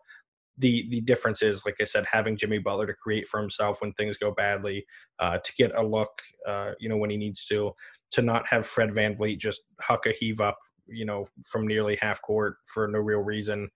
[0.58, 3.94] The the difference is, like I said, having Jimmy Butler to create for himself when
[3.94, 4.86] things go badly,
[5.20, 6.10] uh, to get a look,
[6.48, 7.72] uh, you know, when he needs to
[8.12, 10.58] to not have Fred Van VanVleet just huck a heave up
[10.92, 13.70] you know, from nearly half court for no real reason.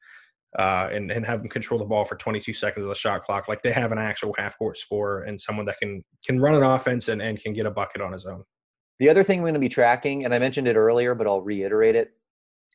[0.58, 3.48] Uh, and, and have them control the ball for 22 seconds of the shot clock.
[3.48, 6.62] Like they have an actual half court scorer and someone that can can run an
[6.62, 8.44] offense and, and can get a bucket on his own.
[9.00, 11.42] The other thing we're going to be tracking, and I mentioned it earlier, but I'll
[11.42, 12.12] reiterate it,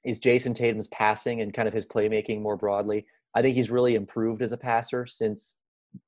[0.04, 3.06] is Jayson Tatum's passing and kind of his playmaking more broadly.
[3.34, 5.58] I think he's really improved as a passer since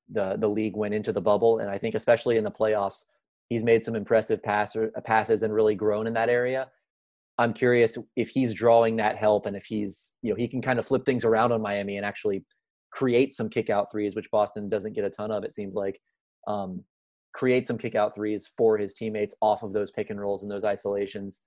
[0.09, 3.05] the the league went into the bubble, and I think especially in the playoffs,
[3.49, 6.69] he's made some impressive passer passes and really grown in that area.
[7.41, 10.79] I'm curious if he's drawing that help and if he's you know he can kind
[10.79, 12.45] of flip things around on Miami and actually
[12.93, 15.43] create some kick out threes, which Boston doesn't get a ton of.
[15.43, 15.99] It seems like
[16.47, 16.85] um,
[17.33, 20.53] create some kick out threes for his teammates off of those pick and rolls and
[20.53, 21.41] those isolations.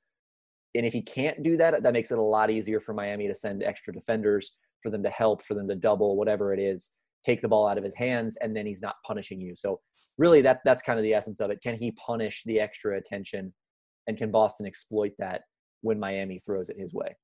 [0.73, 3.35] And if he can't do that, that makes it a lot easier for Miami to
[3.35, 7.41] send extra defenders for them to help, for them to double, whatever it is, take
[7.41, 9.53] the ball out of his hands, and then he's not punishing you.
[9.55, 9.79] So
[10.17, 11.61] really that that's kind of the essence of it.
[11.61, 13.53] Can he punish the extra attention
[14.07, 15.41] and can Boston exploit that
[15.83, 17.15] when Miami throws it his way?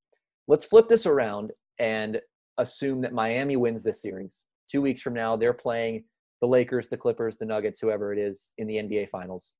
[0.47, 2.21] Let's flip this around and
[2.57, 4.43] assume that Miami wins this series.
[4.69, 6.03] Two weeks from now, they're playing
[6.41, 9.53] the Lakers, the Clippers, the Nuggets, whoever it is in the NBA Finals.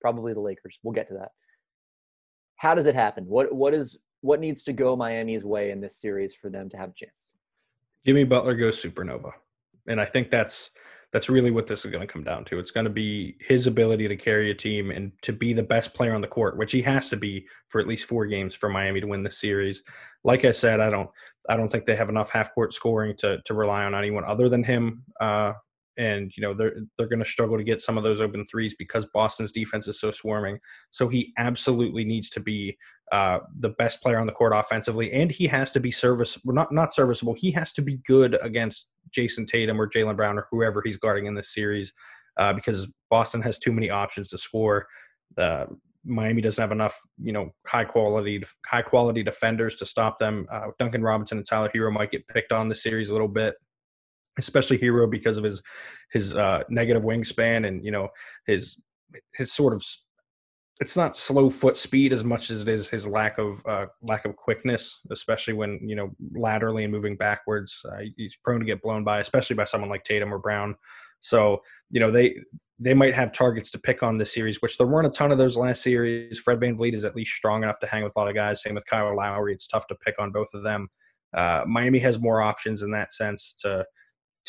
[0.00, 0.78] Probably the Lakers.
[0.82, 1.30] We'll get to that.
[2.56, 3.24] How does it happen?
[3.24, 6.76] What what is what needs to go Miami's way in this series for them to
[6.76, 7.34] have a chance?
[8.04, 9.32] Jimmy Butler goes supernova,
[9.86, 10.70] and I think that's
[11.12, 12.58] that's really what this is going to come down to.
[12.58, 15.94] It's going to be his ability to carry a team and to be the best
[15.94, 18.68] player on the court, which he has to be for at least four games for
[18.68, 19.82] Miami to win the series.
[20.24, 21.08] Like I said, I don't
[21.48, 24.48] I don't think they have enough half court scoring to to rely on anyone other
[24.48, 25.54] than him uh,
[25.98, 28.74] and you know they're they're going to struggle to get some of those open threes
[28.78, 30.58] because Boston's defense is so swarming.
[30.90, 32.78] So he absolutely needs to be
[33.12, 36.54] uh, the best player on the court offensively, and he has to be serviceable.
[36.54, 37.34] Not not serviceable.
[37.34, 41.26] He has to be good against Jayson Tatum or Jaylen Brown or whoever he's guarding
[41.26, 41.92] in this series,
[42.38, 44.86] uh, because Boston has too many options to score.
[45.36, 45.66] Uh,
[46.04, 50.46] Miami doesn't have enough, you know, high quality high quality defenders to stop them.
[50.50, 53.56] Uh, Duncan Robinson and Tyler Herro might get picked on this series a little bit
[54.38, 55.62] especially Herro because of his
[56.12, 58.08] his uh, negative wingspan and you know
[58.46, 58.76] his
[59.34, 59.82] his sort of
[60.80, 64.24] it's not slow foot speed as much as it is his lack of uh, lack
[64.24, 67.80] of quickness, especially when you know laterally and moving backwards.
[67.90, 70.76] Uh, he's prone to get blown by, especially by someone like Tatum or Brown.
[71.20, 72.36] So you know they
[72.78, 75.38] they might have targets to pick on this series, which there weren't a ton of
[75.38, 76.38] those last series.
[76.38, 78.62] Fred VanVleet is at least strong enough to hang with a lot of guys.
[78.62, 79.52] Same with Kyle Lowry.
[79.52, 80.88] It's tough to pick on both of them.
[81.36, 83.84] Uh, Miami has more options in that sense to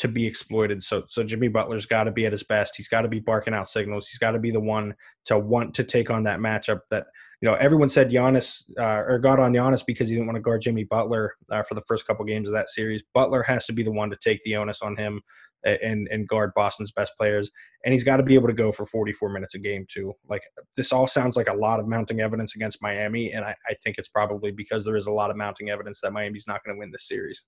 [0.00, 0.82] to be exploited.
[0.82, 2.74] So so Jimmy Butler's got to be at his best.
[2.74, 4.08] He's got to be barking out signals.
[4.08, 4.94] He's got to be the one
[5.26, 6.80] to want to take on that matchup.
[6.90, 7.04] That
[7.42, 10.42] you know everyone said Giannis uh, or got on Giannis because he didn't want to
[10.42, 13.02] guard Jimmy Butler uh, for the first couple games of that series.
[13.12, 15.20] Butler has to be the one to take the onus on him
[15.64, 17.50] and and guard Boston's best players.
[17.84, 20.14] And he's got to be able to go for 44 minutes a game too.
[20.30, 20.44] Like
[20.78, 23.98] this all sounds like a lot of mounting evidence against Miami, and I, I think
[23.98, 26.78] it's probably because there is a lot of mounting evidence that Miami's not going to
[26.78, 27.42] win this series.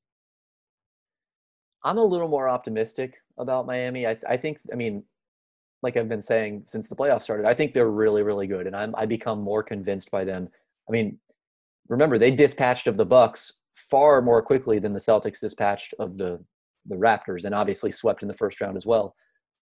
[1.84, 4.06] I'm a little more optimistic about Miami.
[4.06, 5.04] I, I think, I mean,
[5.82, 8.76] like I've been saying since the playoffs started, I think they're really, really good, and
[8.76, 10.48] I'm I become more convinced by them.
[10.88, 11.18] I mean,
[11.88, 16.42] remember they dispatched of the Bucks far more quickly than the Celtics dispatched of the
[16.86, 19.16] the Raptors, and obviously swept in the first round as well.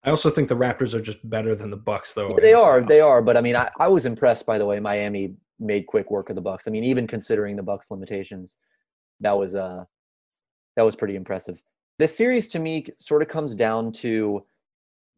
[0.03, 2.29] I also think the Raptors are just better than the Bucks, though.
[2.29, 3.21] Yeah, they are, the they are.
[3.21, 6.35] But I mean, I, I was impressed by the way Miami made quick work of
[6.35, 6.67] the Bucks.
[6.67, 8.57] I mean, even considering the Bucks limitations,
[9.19, 9.83] that was uh
[10.75, 11.61] that was pretty impressive
[11.99, 14.45] this series to me sort of comes down to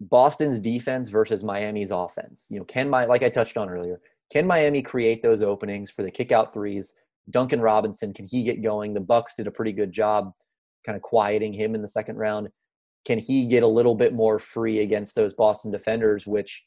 [0.02, 2.48] Boston's defense versus Miami's offense.
[2.50, 4.00] You know, can my like I touched on earlier,
[4.32, 6.96] can Miami create those openings for the kick out threes?
[7.30, 8.94] Duncan Robinson, can he get going?
[8.94, 10.34] The Bucks did a pretty good job
[10.86, 12.50] kind of quieting him in the second round.
[13.06, 16.66] Can he get a little bit more free against those Boston defenders, which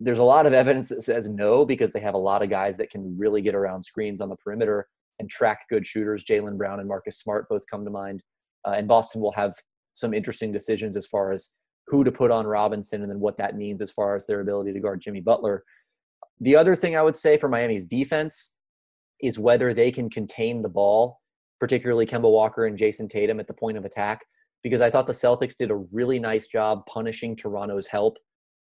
[0.00, 2.76] there's a lot of evidence that says no because they have a lot of guys
[2.78, 6.24] that can really get around screens on the perimeter and track good shooters.
[6.24, 8.22] Jaylen Brown and Marcus Smart both come to mind
[8.66, 9.54] uh, and Boston will have
[9.94, 11.50] some interesting decisions as far as
[11.86, 14.72] who to put on Robinson and then what that means as far as their ability
[14.72, 15.64] to guard Jimmy Butler.
[16.40, 18.54] The other thing I would say for Miami's defense
[19.20, 21.20] is whether they can contain the ball,
[21.60, 24.20] particularly Kemba Walker and Jayson Tatum at the point of attack,
[24.62, 28.16] because I thought the Celtics did a really nice job punishing Toronto's help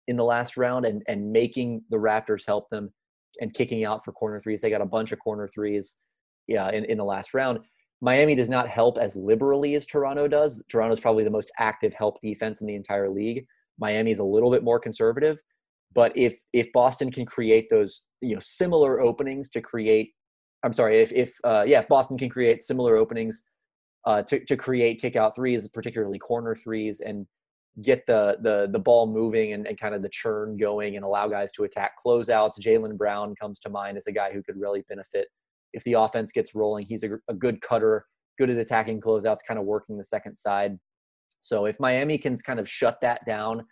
[0.07, 2.91] in the last round and, and making the Raptors help them
[3.41, 4.61] and kicking out for corner threes.
[4.61, 5.97] They got a bunch of corner threes
[6.47, 7.59] yeah, in, in the last round.
[8.01, 10.63] Miami does not help as liberally as Toronto does.
[10.69, 13.45] Toronto is probably the most active help defense in the entire league.
[13.79, 15.41] Miami is a little bit more conservative,
[15.95, 20.13] but if if Boston can create those you know similar openings to create,
[20.63, 23.43] I'm sorry, if if uh, yeah, if Boston can create similar openings
[24.05, 27.27] uh, to to create kick out threes, particularly corner threes, and
[27.83, 31.29] get the the the ball moving and, and kind of the churn going and allow
[31.29, 32.61] guys to attack closeouts.
[32.61, 35.29] Jaylen Brown comes to mind as a guy who could really benefit
[35.73, 38.07] if the offense gets rolling, he's a, a good cutter,
[38.39, 40.79] good at attacking closeouts, kind of working the second side.
[41.41, 43.65] So if Miami can kind of shut that down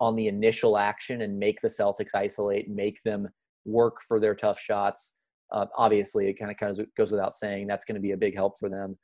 [0.00, 3.28] on the initial action and make the Celtics isolate, make them
[3.64, 5.16] work for their tough shots,
[5.52, 8.16] uh, obviously it kind of kind of goes without saying that's going to be a
[8.16, 8.98] big help for them.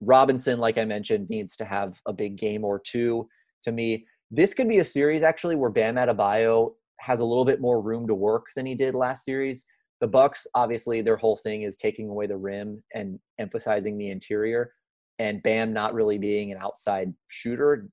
[0.00, 3.28] Robinson, like I mentioned, needs to have a big game or two.
[3.64, 7.60] To me, this could be a series actually where Bam Adebayo has a little bit
[7.60, 9.64] more room to work than he did last series.
[10.00, 14.72] The Bucks, obviously, their whole thing is taking away the rim and emphasizing the interior.
[15.18, 17.88] And Bam not really being an outside shooter,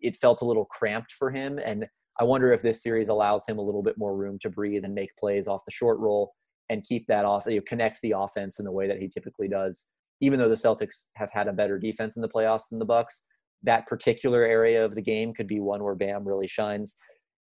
[0.00, 1.58] it felt a little cramped for him.
[1.58, 1.86] And
[2.20, 4.94] I wonder if this series allows him a little bit more room to breathe and
[4.94, 6.32] make plays off the short roll
[6.70, 9.48] and keep that off, you know, connect the offense in the way that he typically
[9.48, 9.88] does.
[10.20, 13.24] Even though the Celtics have had a better defense in the playoffs than the Bucks,
[13.62, 16.96] that particular area of the game could be one where Bam really shines.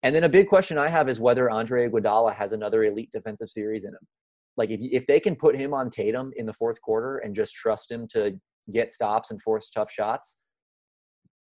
[0.04, 3.50] And then a big question I have is whether Andre Iguodala has another elite defensive
[3.50, 4.08] series in him.
[4.56, 7.54] Like if if they can put him on Tatum in the fourth quarter and just
[7.54, 8.39] trust him to
[8.72, 10.39] get stops and force tough shots,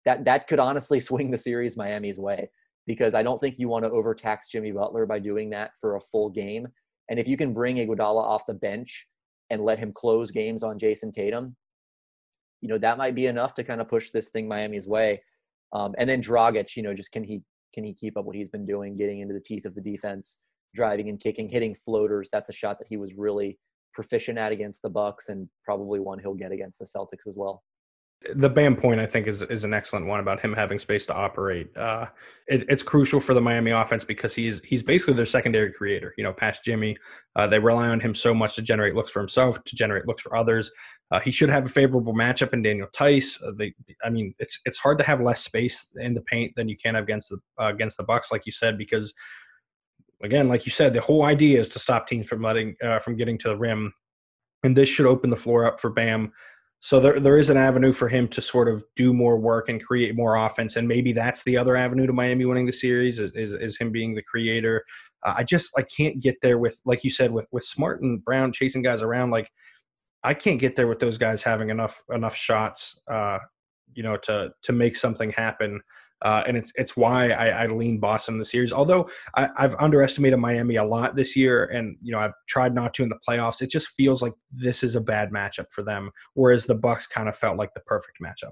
[0.05, 2.51] that that could honestly swing the series Miami's way
[2.86, 6.01] because I don't think you want to overtax Jimmy Butler by doing that for a
[6.01, 6.66] full game.
[7.11, 9.07] And if you can bring Iguodala off the bench
[9.51, 11.55] and let him close games on Jayson Tatum,
[12.61, 15.22] you know that might be enough to kind of push this thing Miami's way.
[15.72, 17.42] Um, and then Dragic, you know, just can he
[17.74, 20.38] can he keep up what he's been doing, getting into the teeth of the defense,
[20.74, 22.28] driving and kicking, hitting floaters?
[22.32, 23.58] That's a shot that he was really
[23.92, 27.62] proficient at against the Bucks, and probably one he'll get against the Celtics as well
[28.34, 31.14] the Bam point I think is is an excellent one about him having space to
[31.14, 31.74] operate.
[31.76, 32.06] Uh,
[32.48, 36.14] it, it's crucial for the Miami offense because he's he's basically their secondary creator.
[36.18, 36.96] You know, past Jimmy,
[37.36, 40.22] uh, they rely on him so much to generate looks for himself, to generate looks
[40.22, 40.70] for others.
[41.12, 43.40] Uh, he should have a favorable matchup in Daniel Theis.
[43.40, 43.72] Uh, they,
[44.04, 46.96] I mean, it's it's hard to have less space in the paint than you can
[46.96, 49.14] have against the uh, against the Bucks, like you said, because
[50.24, 53.16] again, like you said, the whole idea is to stop teams from letting uh, from
[53.16, 53.92] getting to the rim,
[54.64, 56.32] and this should open the floor up for Bam
[56.81, 59.83] so there, there is an avenue for him to sort of do more work and
[59.83, 63.33] create more offense, and maybe that's the other avenue to Miami winning the series is
[63.33, 64.85] is, is him being the creator.
[65.26, 68.24] Uh, I just I can't get there with like you said with with Smart and
[68.24, 69.31] Brown chasing guys around.
[69.31, 69.51] Like
[70.22, 73.39] I can't get there with those guys having enough enough shots, uh,
[73.95, 75.81] you know, to to make something happen.
[76.22, 78.72] Uh, and it's it's why I, I lean Boston in the series.
[78.72, 82.94] Although I, have underestimated Miami a lot this year, and you know I've tried not
[82.94, 83.62] to in the playoffs.
[83.62, 87.28] It just feels like this is a bad matchup for them, whereas the Bucks kind
[87.28, 88.50] of felt like the perfect matchup.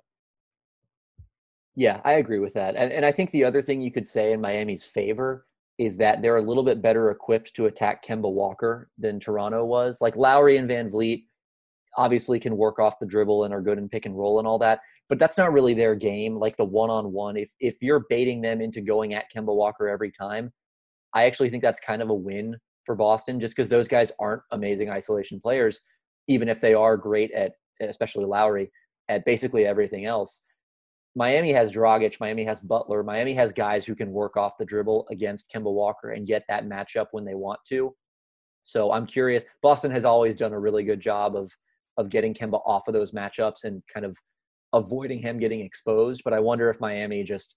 [1.75, 4.33] Yeah, I agree with that, and and I think the other thing you could say
[4.33, 5.47] in Miami's favor
[5.79, 10.01] is that they're a little bit better equipped to attack Kemba Walker than Toronto was.
[10.01, 11.25] Like Lowry and VanVleet
[11.97, 14.59] obviously can work off the dribble and are good in pick and roll and all
[14.59, 16.37] that but that's not really their game.
[16.37, 19.89] Like the one on one, if if you're baiting them into going at Kemba Walker
[19.89, 20.53] every time,
[21.15, 24.43] I actually think that's kind of a win for Boston, just because those guys aren't
[24.53, 25.81] amazing isolation players,
[26.29, 28.71] even if they are great at, especially Lowry,
[29.09, 30.43] at basically everything else.
[31.15, 35.07] Miami has Dragic, Miami has Butler, Miami has guys who can work off the dribble
[35.11, 37.95] against Kemba Walker and get that matchup when they want to.
[38.63, 39.47] So I'm curious.
[39.63, 41.51] Boston has always done a really good job of
[41.97, 44.19] of getting Kemba off of those matchups and kind of
[44.77, 46.23] avoiding him getting exposed.
[46.25, 47.55] But I wonder if Miami just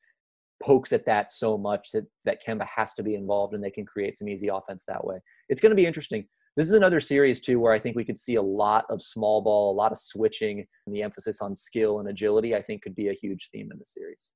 [0.62, 3.86] pokes at that so much that, that Kemba has to be involved and they can
[3.86, 5.18] create some easy offense that way.
[5.48, 6.26] It's going to be interesting.
[6.58, 9.42] This is another series, too, where I think we could see a lot of small
[9.42, 12.96] ball, a lot of switching, and the emphasis on skill and agility, I think, could
[12.96, 14.32] be a huge theme in the series.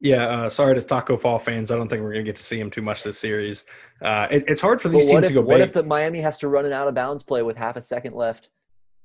[0.00, 1.70] Yeah, uh, sorry to Taco Fall fans.
[1.70, 3.64] I don't think we're going to get to see him too much this series.
[4.02, 5.40] Uh, it, it's hard for these teams if, to go.
[5.40, 5.62] What big.
[5.62, 8.14] if the Miami has to run an out of bounds play with half a second
[8.14, 8.50] left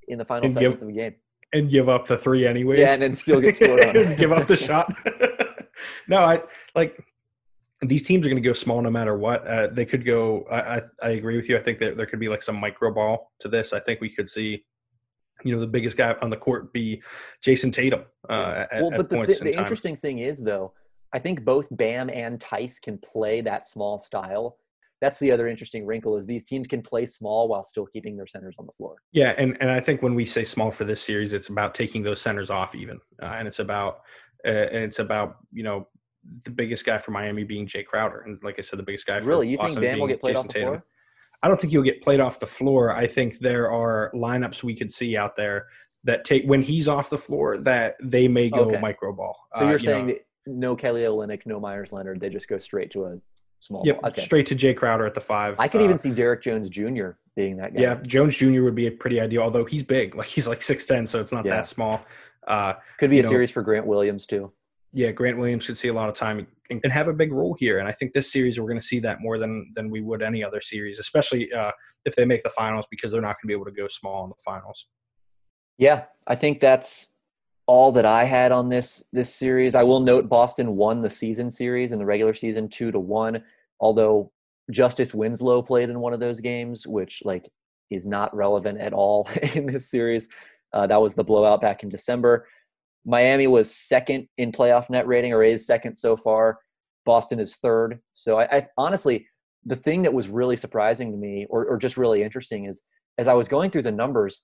[0.08, 1.16] in the final seconds of the game?
[1.54, 2.80] And give up the three anyways.
[2.80, 3.94] Yeah, and then still get scored on.
[4.18, 4.94] give up the shot.
[6.08, 6.42] no, I
[6.76, 7.00] like
[7.82, 9.48] these teams are going to go small no matter what.
[9.48, 10.46] Uh, they could go.
[10.52, 11.58] I, I, I agree with you.
[11.58, 13.74] I think that there could be like some micro ball to this.
[13.74, 14.66] I think we could see,
[15.44, 17.02] you know, the biggest guy on the court be
[17.42, 18.02] Jayson Tatum.
[18.28, 20.74] Uh, well, at, but at the, the interesting thing is though,
[21.14, 24.58] I think both Bam and Theis can play that small style
[25.04, 28.26] that's the other interesting wrinkle is these teams can play small while still keeping their
[28.26, 28.96] centers on the floor.
[29.12, 32.04] Yeah, and and I think when we say small for this series, it's about taking
[32.04, 34.00] those centers off even, uh, and it's about
[34.48, 35.90] uh, and it's about you know
[36.46, 39.18] the biggest guy for Miami being Jae Crowder, and like I said, the biggest guy.
[39.18, 40.70] Really, you Boston think Bam will get played Jayson off the Tatum.
[40.70, 40.86] floor?
[41.44, 42.96] I don't think he'll get played off the floor.
[42.96, 45.68] I think there are lineups we could see out there
[46.06, 48.80] that take when he's off the floor that they may go Okay.
[48.80, 49.36] micro ball.
[49.58, 52.48] So Uh, you're you saying know, that no Kelly Olynyk, no Meyers Leonard, they just
[52.48, 53.18] go straight to a
[53.64, 53.82] small.
[53.86, 54.00] Yep.
[54.04, 54.22] Okay.
[54.22, 55.60] straight to Jae Crowder at the five.
[55.60, 57.12] I could Uh, even see Derrick Jones Jr.
[57.36, 57.82] being that guy.
[57.82, 58.62] Yeah, Jones Jr.
[58.64, 60.16] would be a pretty ideal, although he's big.
[60.24, 61.58] Like he's like six ten, so it's not Yeah.
[61.58, 62.04] that small.
[62.48, 64.52] Uh, Could be a know, series for Grant Williams too.
[64.92, 66.46] yeah, Grant Williams could see a lot of time.
[66.70, 67.78] and have a big role here.
[67.80, 70.22] And I think this series we're going to see that more than than we would
[70.24, 71.72] any other series, especially uh,
[72.06, 74.24] if they make the finals because they're not going to be able to go small
[74.24, 74.88] in the finals.
[75.78, 77.13] Yeah, I think that's
[77.66, 79.76] all that I had on this this series.
[79.76, 83.44] I will note Boston won the season series in the regular season two to one,
[83.80, 84.32] although
[84.72, 87.50] Justice Winslow played in one of those games, which like
[87.90, 90.28] is not relevant at all in this series.
[90.74, 92.48] Uh, that was the blowout back in December.
[93.06, 96.60] Miami was second in playoff net rating, or is second so far.
[97.06, 98.00] Boston is third.
[98.14, 99.28] So I, I honestly,
[99.66, 102.84] the thing that was really surprising to me, or, or just really interesting, is
[103.18, 104.42] as I was going through the numbers,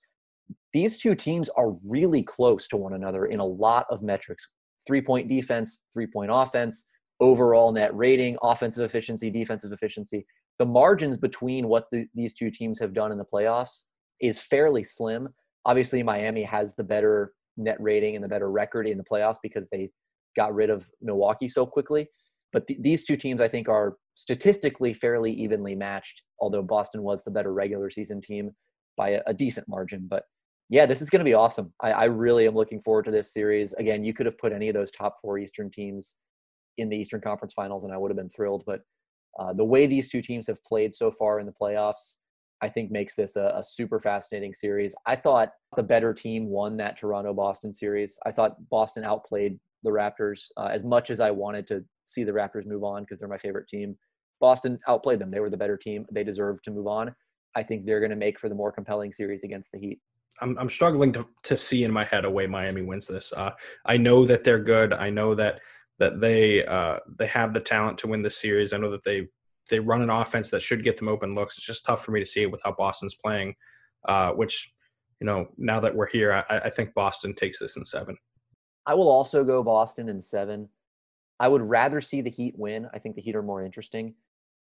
[0.72, 4.46] these two teams are really close to one another in a lot of metrics
[4.86, 6.88] three point defense, three point offense,
[7.20, 10.26] overall net rating, offensive efficiency, defensive efficiency.
[10.58, 13.84] The margins between what the, these two teams have done in the playoffs
[14.20, 15.28] is fairly slim.
[15.64, 19.68] Obviously, Miami has the better net rating and the better record in the playoffs because
[19.70, 19.90] they
[20.36, 22.08] got rid of Milwaukee so quickly.
[22.52, 27.24] But th- these two teams, I think, are statistically fairly evenly matched, although Boston was
[27.24, 28.50] the better regular season team
[28.96, 30.06] by a, a decent margin.
[30.08, 30.24] But
[30.70, 31.72] yeah, this is going to be awesome.
[31.80, 33.72] I, I, really am looking forward to this series.
[33.74, 36.14] Again, you could have put any of those top four Eastern teams
[36.78, 38.62] in the Eastern Conference Finals, and I would have been thrilled.
[38.64, 38.82] But
[39.38, 42.14] uh, the way these two teams have played so far in the playoffs,
[42.62, 44.94] I think makes this a, a super fascinating series.
[45.06, 48.16] I thought the better team won that Toronto Boston series.
[48.24, 52.32] I thought Boston outplayed the Raptors uh, as much as I wanted to see the
[52.32, 53.96] Raptors move on because they're my favorite team.
[54.40, 55.32] Boston outplayed them.
[55.32, 56.06] They were the better team.
[56.12, 57.12] They deserved to move on.
[57.56, 59.98] I think they're going to make for the more compelling series against the Heat.
[60.40, 63.32] I'm I'm struggling to to see in my head a way Miami wins this.
[63.32, 63.50] Uh,
[63.84, 64.92] I know that they're good.
[64.92, 65.60] I know that
[65.98, 68.72] that they uh, they have the talent to win this series.
[68.72, 69.28] I know that they
[69.68, 71.56] they run an offense that should get them open looks.
[71.56, 73.54] It's just tough for me to see it with how Boston's playing.
[74.08, 74.72] Uh, which
[75.20, 78.16] you know now that we're here, I, I think Boston takes this in seven.
[78.86, 80.68] I will also go Boston in seven.
[81.38, 82.88] I would rather see the Heat win.
[82.92, 84.14] I think the Heat are more interesting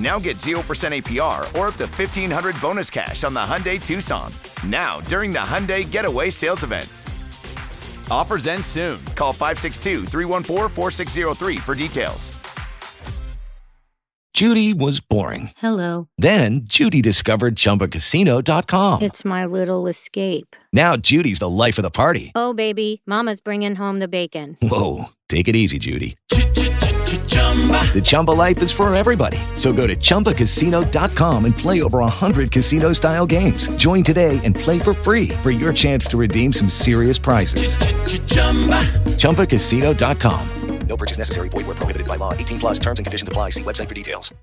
[0.00, 4.32] Now get 0% APR or up to 1500 bonus cash on the Hyundai Tucson.
[4.66, 6.88] Now, during the Hyundai Getaway Sales Event.
[8.10, 9.04] Offers end soon.
[9.14, 12.32] Call 562 314 4603 for details.
[14.32, 15.50] Judy was boring.
[15.58, 16.08] Hello.
[16.16, 19.02] Then Judy discovered chumbacasino.com.
[19.02, 20.56] It's my little escape.
[20.72, 22.32] Now Judy's the life of the party.
[22.34, 24.56] Oh, baby, Mama's bringing home the bacon.
[24.62, 25.06] Whoa.
[25.28, 26.16] Take it easy, Judy.
[27.92, 29.38] The Chumba life is for everybody.
[29.56, 33.68] So go to ChumbaCasino.com and play over 100 casino style games.
[33.70, 37.76] Join today and play for free for your chance to redeem some serious prizes.
[37.76, 38.86] Ch-ch-chumba.
[39.18, 40.48] ChumbaCasino.com.
[40.86, 41.48] No purchase necessary.
[41.48, 42.32] Void where prohibited by law.
[42.32, 43.50] 18 plus terms and conditions apply.
[43.50, 44.34] See website for details.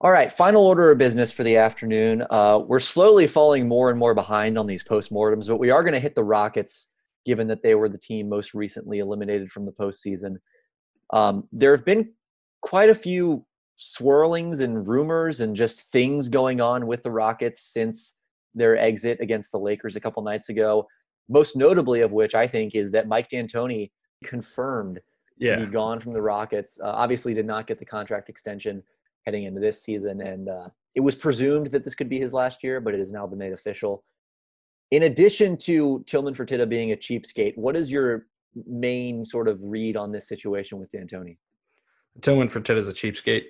[0.00, 2.24] All right, final order of business for the afternoon.
[2.30, 5.94] Uh, we're slowly falling more and more behind on these postmortems, but we are going
[5.94, 6.92] to hit the Rockets,
[7.26, 10.36] given that they were the team most recently eliminated from the postseason.
[11.10, 12.12] Um, there have been
[12.60, 13.44] quite a few
[13.78, 18.16] swirlings and rumors and just things going on with the Rockets since
[18.54, 20.86] their exit against the Lakers a couple nights ago.
[21.28, 23.90] Most notably of which I think is that Mike D'Antoni
[24.24, 25.00] confirmed
[25.36, 25.56] yeah.
[25.56, 26.80] to be gone from the Rockets.
[26.82, 28.82] Uh, obviously, did not get the contract extension
[29.26, 32.64] heading into this season, and uh, it was presumed that this could be his last
[32.64, 34.02] year, but it has now been made official.
[34.90, 38.26] In addition to Tillman Fertitta being a cheapskate, what is your
[38.66, 41.36] main sort of read on this situation with D'Antoni?
[42.20, 43.44] Tillman Fertitta is a cheapskate.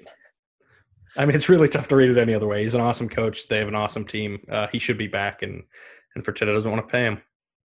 [1.17, 2.63] I mean, it's really tough to read it any other way.
[2.63, 3.49] He's an awesome coach.
[3.49, 4.39] They have an awesome team.
[4.51, 5.63] Uh, he should be back, and
[6.15, 7.21] and Fertitta doesn't want to pay him.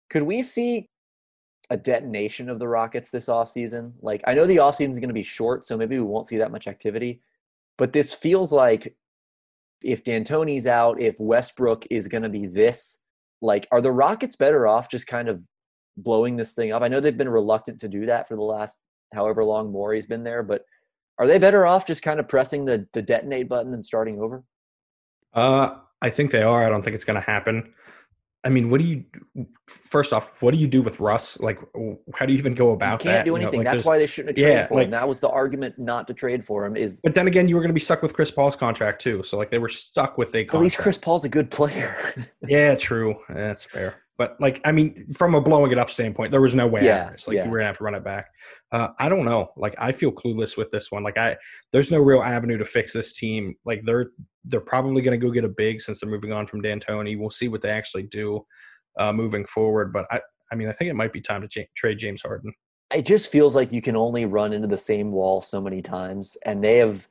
[0.09, 0.89] Could we see
[1.69, 3.93] a detonation of the Rockets this offseason?
[4.01, 6.37] Like, I know the offseason is going to be short, so maybe we won't see
[6.37, 7.21] that much activity.
[7.77, 8.95] But this feels like
[9.83, 12.99] if D'Antoni's out, if Westbrook is going to be this,
[13.41, 15.43] like, are the Rockets better off just kind of
[16.03, 16.81] blowing this thing up?
[16.81, 18.77] I know they've been reluctant to do that for the last
[19.13, 20.63] however long Morey's been there, but
[21.17, 24.43] are they better off just kind of pressing the the detonate button and starting over?
[25.33, 26.65] Uh, I think they are.
[26.65, 27.73] I don't think it's going to happen.
[28.45, 29.03] I mean, what do you?
[29.67, 31.37] First off, what do you do with Russ?
[31.41, 31.59] Like,
[32.15, 33.25] how do you even go about you can't that?
[33.25, 33.59] do You know, anything.
[33.65, 34.91] like, That's why they shouldn't have traded Yeah, for like- him.
[34.91, 36.77] That was the argument not to trade for him.
[36.77, 39.23] Is But then again, you were going to be stuck with Chris Paul's contract too.
[39.23, 40.77] So like, they were stuck with a at least.
[40.77, 41.97] Chris Paul's a good player.
[42.47, 43.17] Yeah, true.
[43.27, 43.95] That's fair.
[44.19, 46.83] But like, I mean, from a blowing it up standpoint, there was no way.
[46.83, 47.13] Yeah, out.
[47.13, 47.45] It's like yeah.
[47.45, 48.27] you were gonna have to run it back.
[48.69, 49.53] Uh, I don't know.
[49.55, 51.03] Like, I feel clueless with this one.
[51.03, 51.37] Like, I
[51.71, 53.55] there's no real avenue to fix this team.
[53.63, 54.07] Like, they're
[54.43, 57.17] they're probably gonna go get a big since they're moving on from D'Antoni.
[57.17, 58.45] We'll see what they actually do
[58.99, 59.93] uh, moving forward.
[59.93, 60.19] But I,
[60.51, 62.51] I mean, I think it might be time to cha- trade James Harden.
[62.93, 66.35] it just feels like you can only run into the same wall so many times
[66.45, 67.07] and they have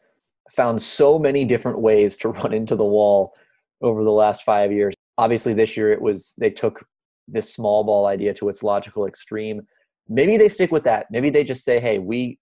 [0.51, 3.33] found so many different ways to run into the wall
[3.81, 6.87] over the last five years obviously this year it was they took
[7.29, 9.63] this small ball idea to its logical extreme
[10.09, 11.07] maybe they stick with that.
[11.11, 12.39] Maybe they just say hey we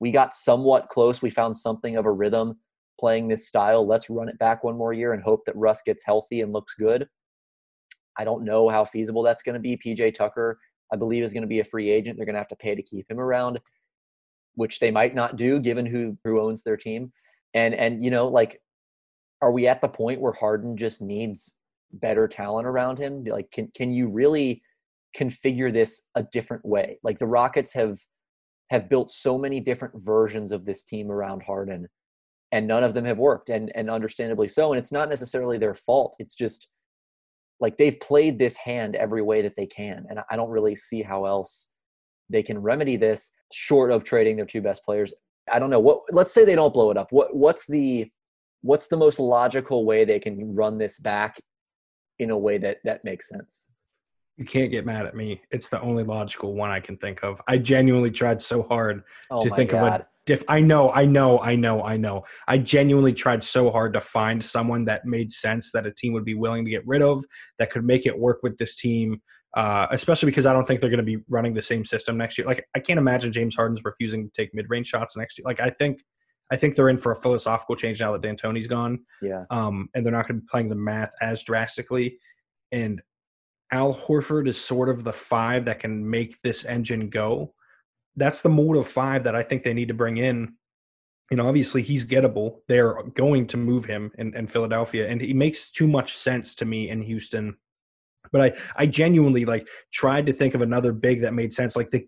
[0.00, 1.22] we got somewhat close.
[1.22, 2.58] We found something of a rhythm
[2.98, 3.86] playing this style.
[3.86, 6.74] Let's run it back one more year and hope that russ gets healthy and looks
[6.74, 7.06] good.
[8.18, 10.58] I don't know how feasible that's going to be pj tucker
[10.92, 12.18] I believe is going to be a free agent.
[12.18, 13.58] They're going to have to pay to keep him around,
[14.56, 17.12] which they might not do given who who owns their team.
[17.54, 18.60] And and you know, like,
[19.40, 21.56] are we at the point where Harden just needs
[21.92, 23.24] better talent around him?
[23.24, 24.62] Like, can can you really
[25.18, 26.98] configure this a different way?
[27.02, 27.98] Like the Rockets have
[28.70, 31.88] have built so many different versions of this team around Harden,
[32.52, 34.72] and none of them have worked, and and understandably so.
[34.72, 36.16] And it's not necessarily their fault.
[36.18, 36.68] It's just
[37.62, 41.00] like they've played this hand every way that they can and i don't really see
[41.00, 41.70] how else
[42.28, 45.14] they can remedy this short of trading their two best players
[45.50, 48.06] i don't know what let's say they don't blow it up what what's the
[48.60, 51.40] what's the most logical way they can run this back
[52.22, 53.68] in a way that that makes sense
[54.38, 55.42] You can't get mad at me.
[55.50, 57.40] It's the only logical one I can think of.
[57.46, 60.42] I genuinely tried so hard oh to think god of a diff.
[60.48, 62.24] I know, I know, I know, I know.
[62.48, 66.24] I genuinely tried so hard to find someone that made sense that a team would
[66.24, 67.22] be willing to get rid of
[67.58, 69.20] that could make it work with this team.
[69.54, 72.38] Uh, especially because I don't think they're going to be running the same system next
[72.38, 72.46] year.
[72.46, 75.44] Like I can't imagine James Harden's refusing to take mid-range shots next year.
[75.44, 76.00] Like I think,
[76.52, 80.04] I think they're in for a philosophical change now that D'Antoni's gone yeah um, and
[80.04, 82.18] they're not going to be playing the math as drastically.
[82.70, 83.02] And
[83.72, 87.54] Al Horford is sort of the five that can make this engine go.
[88.16, 90.54] That's the mold of five that I think they need to bring in.
[91.30, 92.58] And obviously, he's gettable.
[92.68, 96.66] They're going to move him in, in Philadelphia, and he makes too much sense to
[96.66, 97.56] me in Houston.
[98.30, 101.74] But I, I genuinely like tried to think of another big that made sense.
[101.74, 102.06] Like the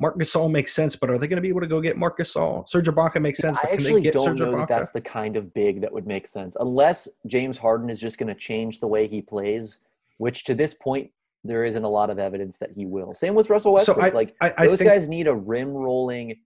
[0.00, 2.18] Marc Gasol makes sense, but are they going to be able to go get Marc
[2.18, 2.68] Gasol?
[2.68, 4.58] Serge Ibaka makes sense, I but can they get don't Serge know Ibaka?
[4.60, 8.18] that that's the kind of big that would make sense, unless James Harden is just
[8.18, 9.80] going to change the way he plays,
[10.18, 11.10] which to this point
[11.44, 13.14] there isn't a lot of evidence that he will.
[13.14, 14.12] Same with Russell So Westbrook.
[14.12, 16.38] I- like I- I those think- guys need a rim rolling,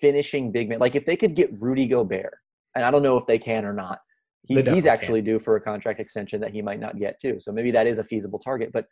[0.00, 0.78] finishing big man.
[0.78, 2.34] Like if they could get Rudy Gobert,
[2.74, 4.00] and I don't know if they can or not.
[4.42, 7.38] He, he's actually due for a contract extension that he might not get too.
[7.40, 8.70] So maybe that is a feasible target.
[8.72, 8.86] But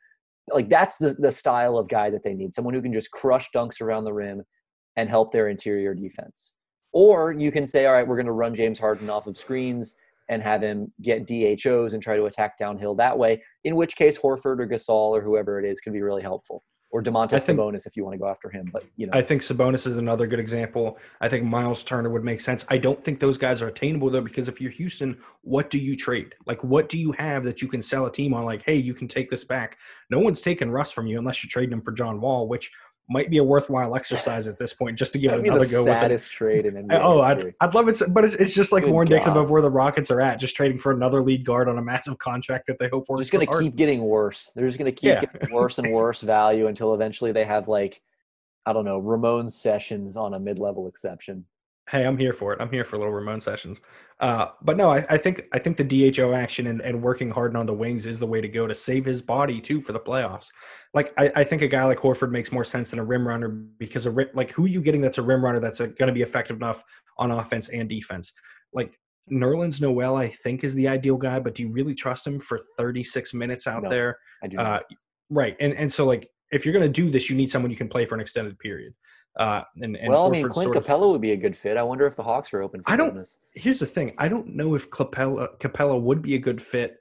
[0.53, 2.55] like that's the the style of guy that they need.
[2.55, 4.43] Someone who can just crush dunks around the rim
[4.97, 6.55] and help their interior defense.
[6.93, 9.95] Or you can say, all right, we're going to run James Harden off of screens
[10.29, 13.43] and have him get DHOs and try to attack downhill that way.
[13.65, 16.63] In which case, Horford or Gasol or whoever it is can be really helpful.
[16.91, 18.71] Or Domantas think- Sabonis if you want to go after him.
[18.73, 20.99] But you know, I think Sabonis is another good example.
[21.21, 22.65] I think Miles Turner would make sense.
[22.71, 25.97] I don't think those guys are attainable though, because if you're Houston, what do you
[25.97, 26.35] trade?
[26.47, 28.45] Like, what do you have that you can sell a team on?
[28.45, 29.77] Like, hey, you can take this back.
[30.09, 32.71] No one's taking Russ from you unless you're trading him for John Wall, which
[33.09, 35.71] might be a worthwhile exercise at this point, just to give it that'd another the
[35.73, 36.31] go with it.
[36.31, 37.55] trade in NBA Oh, I'd.
[37.61, 39.41] I'd love it, but it's, it's just like Good more indicative God.
[39.45, 42.19] of where the Rockets are at, just trading for another lead guard on a massive
[42.19, 43.21] contract that they hope works.
[43.23, 44.53] just going to keep getting worse.
[44.55, 45.21] They're just going to keep Yeah.
[45.21, 48.03] getting worse and worse value until eventually they have like,
[48.67, 51.47] I don't know, Ramon Sessions on a mid-level exception.
[51.89, 52.61] Hey, I'm here for it.
[52.61, 53.81] I'm here for little Ramon sessions.
[54.21, 57.53] Uh, but no, I, I think I think the DHO action and, and working hard
[57.53, 59.93] and on the wings is the way to go to save his body too for
[59.93, 60.49] the playoffs.
[60.93, 63.49] Like I, I think a guy like Horford makes more sense than a rim runner
[63.49, 66.23] because a like who are you getting that's a rim runner that's going to be
[66.23, 66.83] effective enough
[67.17, 68.33] on offense and defense.
[68.73, 68.99] Like
[69.31, 72.59] Nerlens Noel, I think is the ideal guy, but do you really trust him for
[72.77, 74.19] 36 minutes out No, there?
[74.43, 74.81] I do Uh,
[75.31, 77.77] right, and and so like if you're going to do this, you need someone you
[77.77, 78.95] can play for an extended period.
[79.39, 81.77] Uh, and, and well, I mean, Clint sort of- Capela would be a good fit.
[81.77, 83.39] I wonder if the Hawks are open for I don't- business.
[83.55, 84.13] here's the thing.
[84.19, 87.01] I don't know if Capela Capela would be a good fit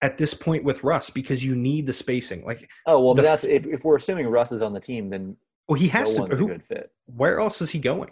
[0.00, 2.44] at this point with Russ because you need the spacing.
[2.44, 5.10] Like, Oh well, the that's f- if, if we're assuming Russ is on the team,
[5.10, 5.36] then
[5.68, 6.36] well, he has no to.
[6.36, 6.90] Who, a good fit.
[7.04, 8.10] where else is he going?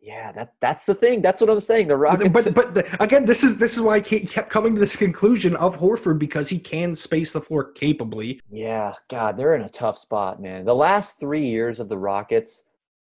[0.00, 1.22] Yeah, that that's the thing.
[1.22, 1.88] That's what I'm saying.
[1.88, 2.30] The Rockets.
[2.30, 5.54] but, but the, again, this is this is why I kept coming to this conclusion
[5.56, 8.40] of Horford because he can space the floor capably.
[8.50, 10.64] Yeah, God, they're in a tough spot, man.
[10.64, 12.64] The last three years of the Rockets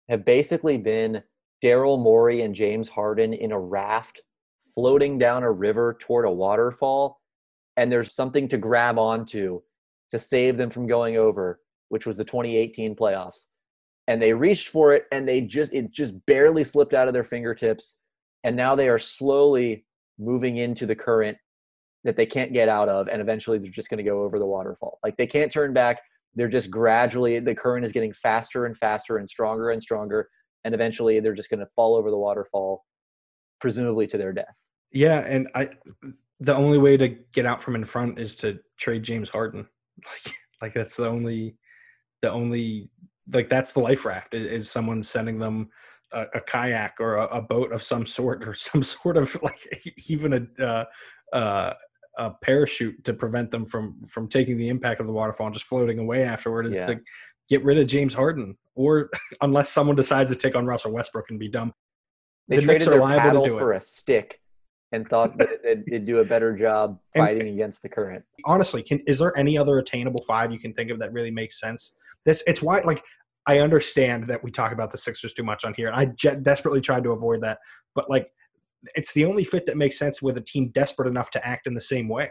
[0.09, 1.23] have basically been
[1.63, 4.21] Daryl Morey and James Harden in a raft
[4.75, 7.21] floating down a river toward a waterfall,
[7.77, 9.61] and there's something to grab onto
[10.11, 13.47] to save them from going over, which was the 2018 playoffs.
[14.07, 17.25] And they reached for it and they just it just barely slipped out of their
[17.25, 18.01] fingertips.
[18.43, 19.85] And now they are slowly
[20.19, 21.37] moving into the current
[22.05, 24.47] that they can't get out of and eventually they're just going to go over the
[24.47, 24.99] waterfall.
[25.05, 26.01] Like they can't turn back.
[26.35, 30.29] They're just gradually the current is getting faster and faster and stronger and stronger
[30.65, 32.85] and eventually they're just going to fall over the waterfall
[33.61, 34.57] presumably to their death.
[34.93, 35.71] Yeah, and I
[36.41, 39.67] the only way to get out from in front is to trade James Harden.
[40.07, 41.57] Like like that's the only
[42.23, 42.89] the only
[43.33, 45.69] like that's the life raft is, someone sending them
[46.13, 49.59] a, a kayak or a, a, boat of some sort or some sort of like
[50.07, 50.85] even a uh,
[51.37, 51.75] uh,
[52.19, 55.67] a parachute to prevent them from from taking the impact of the waterfall and just
[55.67, 56.87] floating away afterward is yeah.
[56.87, 57.01] to
[57.49, 59.11] get rid of James Harden or
[59.41, 61.73] unless someone decides to take on Russell Westbrook and be dumb.
[62.49, 63.79] They the traded their paddle for it.
[63.79, 64.41] a stick
[64.93, 65.49] and thought that
[65.87, 68.25] it'd do a better job fighting and, against the current.
[68.47, 71.61] Honestly, can, is there any other attainable five you can think of that really makes
[71.61, 71.93] sense?
[72.25, 73.03] This it's why like
[73.47, 75.91] I understand that we talk about the Sixers too much on here.
[75.95, 76.07] I
[76.43, 77.59] desperately tried to avoid that,
[77.95, 78.31] but like
[78.95, 81.75] it's the only fit that makes sense with a team desperate enough to act in
[81.75, 82.31] the same way.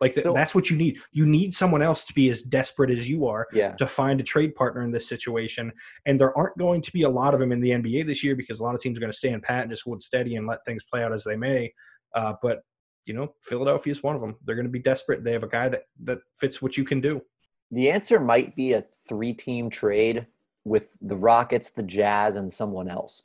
[0.00, 1.00] Like th- so, that's what you need.
[1.12, 3.72] You need someone else to be as desperate as you are yeah.
[3.72, 5.72] to find a trade partner in this situation.
[6.06, 8.36] And there aren't going to be a lot of them in the NBA this year
[8.36, 10.46] because a lot of teams are going to stand pat and just hold steady and
[10.46, 11.72] let things play out as they may.
[12.14, 12.60] Uh, but
[13.06, 14.36] you know, Philadelphia is one of them.
[14.44, 15.24] They're going to be desperate.
[15.24, 17.22] They have a guy that that fits what you can do.
[17.70, 20.26] The answer might be a three-team trade
[20.64, 23.22] with the Rockets, the Jazz, and someone else.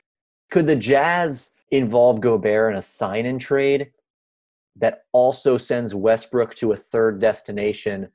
[0.50, 3.90] Could the Jazz involve Gobert in a sign-in trade
[4.76, 8.08] that also sends Westbrook to a third destination,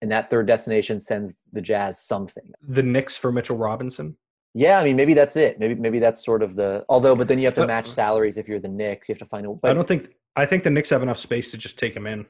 [0.00, 2.52] and that third destination sends the Jazz something?
[2.66, 4.16] The Knicks for Mitchell Robinson.
[4.54, 5.60] Yeah, I mean, maybe that's it.
[5.60, 6.84] Maybe maybe that's sort of the.
[6.88, 9.08] Although, but then you have to match salaries if you're the Knicks.
[9.08, 9.50] You have to find a.
[9.50, 10.12] But, I don't think.
[10.34, 12.26] I think the Knicks have enough space to just take him in.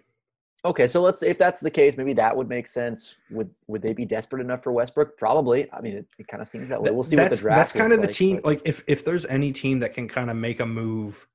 [0.64, 3.16] Okay, so let's if that's the case, maybe that would make sense.
[3.30, 5.16] Would would they be desperate enough for Westbrook?
[5.16, 5.72] Probably.
[5.72, 6.90] I mean, it, it kind of seems that way.
[6.90, 7.56] We'll see that's, what the draft.
[7.56, 8.36] That's kind of the like, team.
[8.36, 8.44] But.
[8.44, 11.26] Like if if there's any team that can kind of make a move,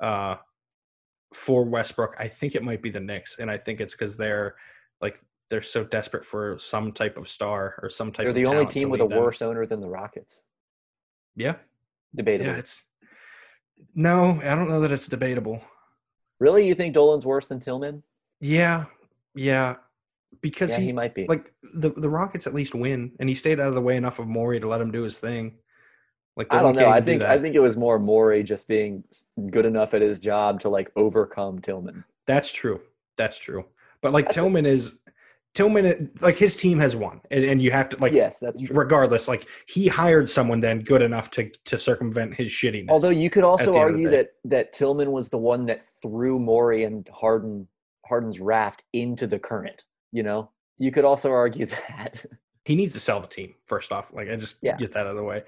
[0.00, 0.36] uh,
[1.32, 4.54] for Westbrook, I think it might be the Knicks, and I think it's because they're
[5.00, 5.20] like
[5.50, 8.24] they're so desperate for some type of star or some type.
[8.24, 9.18] They're the only team with a them.
[9.18, 10.44] worse owner than the Rockets.
[11.36, 11.56] Yeah,
[12.14, 12.52] debatable.
[12.52, 12.84] Yeah, it's
[13.94, 15.60] no, I don't know that it's debatable.
[16.38, 18.02] Really, you think Dolan's worse than Tillman?
[18.44, 18.84] Yeah,
[19.34, 19.76] yeah,
[20.42, 21.26] because yeah, he, he, might be.
[21.26, 24.18] Like the the Rockets at least win, and he stayed out of the way enough
[24.18, 25.54] of Morey to let him do his thing.
[26.36, 26.90] Like I don't know.
[26.90, 29.02] I think I think it was more Morey just being
[29.50, 32.04] good enough at his job to like overcome Tillman.
[32.26, 32.82] That's true.
[33.16, 33.64] That's true.
[34.02, 34.92] But like That's Tillman a, is
[35.54, 38.12] Tillman, like his team has won, and, and you have to like.
[38.12, 38.76] Yes, that's true.
[38.76, 42.90] Regardless, like he hired someone then good enough to to circumvent his shittiness.
[42.90, 47.08] Although you could also argue that that Tillman was the one that threw Morey and
[47.08, 47.68] Harden
[48.08, 49.84] Harden's raft into the current.
[50.12, 52.24] You know, you could also argue that.
[52.64, 54.12] he needs to sell the team first off.
[54.12, 54.76] Like I just yeah.
[54.76, 55.42] get that out of the way.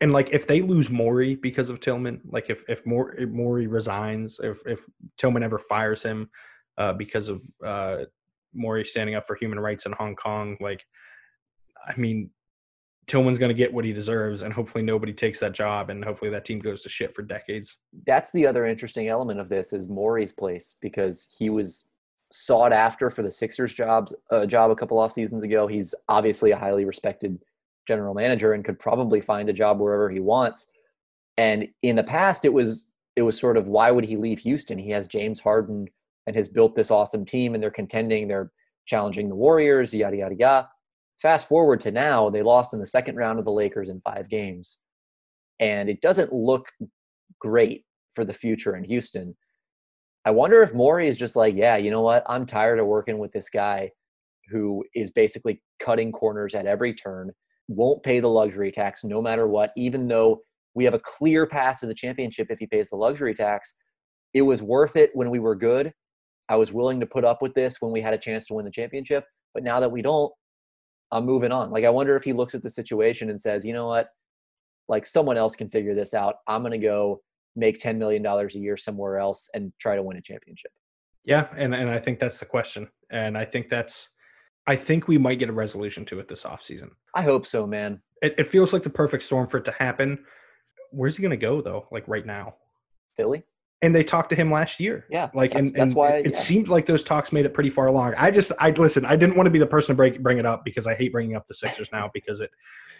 [0.00, 4.58] And like if they lose Morey because of Tillman, like if if Morey resigns, if
[4.66, 4.80] if
[5.18, 6.30] Tillman ever fires him
[6.78, 8.04] uh, because of uh,
[8.54, 10.56] Morey standing up for human rights in Hong Kong.
[10.60, 10.84] Like,
[11.86, 12.30] I mean,
[13.06, 16.30] Tillman's going to get what he deserves, and hopefully nobody takes that job, and hopefully
[16.30, 17.76] that team goes to shit for decades.
[18.06, 21.86] That's the other interesting element of this is Morey's place because he was
[22.36, 25.68] sought after for the Sixers jobs uh, job a couple off seasons ago.
[25.68, 27.38] He's obviously a highly respected
[27.86, 30.72] general manager and could probably find a job wherever he wants.
[31.38, 34.78] And in the past, it was it was sort of why would he leave Houston?
[34.78, 35.86] He has James Harden
[36.26, 38.50] and has built this awesome team and they're contending, they're
[38.86, 40.68] challenging the Warriors, yada, yada, yada.
[41.22, 44.28] Fast forward to now, they lost in the second round of the Lakers in five
[44.28, 44.80] games.
[45.60, 46.66] And it doesn't look
[47.38, 47.84] great
[48.16, 49.36] for the future in Houston.
[50.24, 52.22] I wonder if Morey is just like, yeah, you know what?
[52.26, 53.90] I'm tired of working with this guy
[54.48, 57.30] who is basically cutting corners at every turn,
[57.68, 60.40] won't pay the luxury tax no matter what, even though
[60.74, 63.74] we have a clear path to the championship if he pays the luxury tax.
[64.32, 65.92] It was worth it when we were good.
[66.48, 68.64] I was willing to put up with this when we had a chance to win
[68.64, 70.32] the championship, but now that we don't,
[71.12, 71.70] I'm moving on.
[71.70, 74.08] Like I wonder if he looks at the situation and says, "You know what?
[74.88, 76.36] Like someone else can figure this out.
[76.48, 77.20] I'm going to go
[77.56, 80.70] make 10 million dollars a year somewhere else and try to win a championship."
[81.24, 82.88] Yeah, and and I think that's the question.
[83.10, 84.08] And I think that's
[84.66, 86.90] I think we might get a resolution to it this offseason.
[87.14, 88.00] I hope so, man.
[88.22, 90.24] It, it feels like the perfect storm for it to happen.
[90.90, 91.86] Where's he going to go though?
[91.90, 92.54] Like right now?
[93.16, 93.44] Philly?
[93.84, 95.04] and they talked to him last year.
[95.10, 96.38] Yeah, like that's, and, that's and why it, yeah.
[96.38, 98.14] seemed like those talks made it pretty far along.
[98.16, 99.04] I just I listen.
[99.04, 101.12] I didn't want to be the person to break, bring it up because I hate
[101.12, 102.50] bringing up the Sixers now because it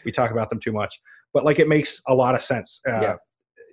[0.04, 1.00] we talk about them too much.
[1.32, 2.82] But like it makes a lot of sense.
[2.86, 3.14] Uh, yeah.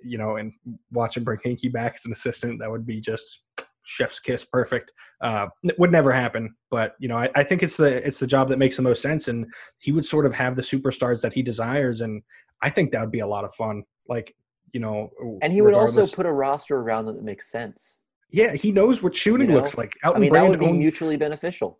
[0.04, 0.52] You know, and
[0.92, 3.40] watching bring Hinkie back as an assistant, that would be just
[3.84, 4.92] chef's kiss, perfect.
[5.20, 8.26] Uh, it would never happen, but you know, I, I think it's the it's the
[8.26, 9.46] job that makes the most sense, and
[9.80, 12.22] he would sort of have the superstars that he desires, and
[12.62, 13.82] I think that would be a lot of fun.
[14.08, 14.34] Like
[14.72, 15.10] you know,
[15.42, 18.00] and he would also put a roster around that makes sense.
[18.30, 19.58] yeah, he knows what shooting you know?
[19.58, 19.94] looks like.
[20.02, 21.78] I mean, that Brand would be owned- mutually beneficial.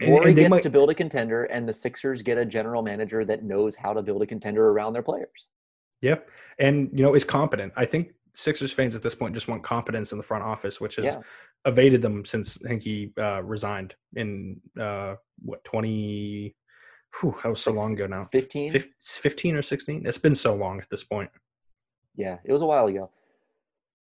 [0.00, 2.82] and- Or he gets might- to build a contender, and the Sixers get a general
[2.82, 5.50] manager that knows how to build a contender around their players.
[6.04, 6.28] Yep.
[6.58, 7.72] And, you know, is competent.
[7.76, 10.96] I think Sixers fans at this point just want competence in the front office, which
[10.96, 11.20] has Yeah.
[11.64, 16.54] evaded them since I think he uh, resigned in, uh, what, 20.
[17.20, 18.28] Whew, that was so Like long ago now.
[18.32, 18.72] 15?
[19.00, 20.04] 15 or 16?
[20.06, 21.30] It's been so long at this point.
[22.16, 23.10] Yeah, it was a while ago.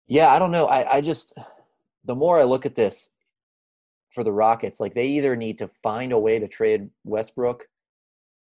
[0.07, 0.67] Yeah, I don't know.
[0.67, 1.33] I, I just,
[2.05, 3.11] the more I look at this
[4.11, 7.67] for the Rockets, like they either need to find a way to trade Westbrook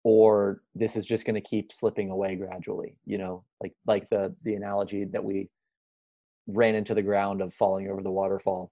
[0.10, 4.36] or this is just going to keep slipping away gradually, you know, like, like the,
[4.44, 5.52] the analogy that we
[6.48, 8.72] ran into the ground of falling over the waterfall.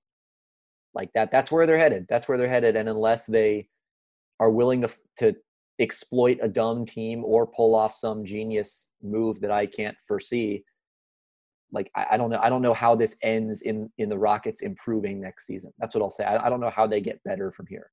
[0.95, 2.07] Like that, that's where they're headed.
[2.09, 2.75] That's where they're headed.
[2.75, 3.67] And unless they
[4.39, 5.35] are willing to, to
[5.79, 10.63] exploit a dumb team or pull off some genius move that I can't foresee,
[11.71, 14.61] like I, I don't know i don't know how this ends in in the rockets
[14.61, 17.51] improving next season that's what i'll say i, I don't know how they get better
[17.51, 17.91] from here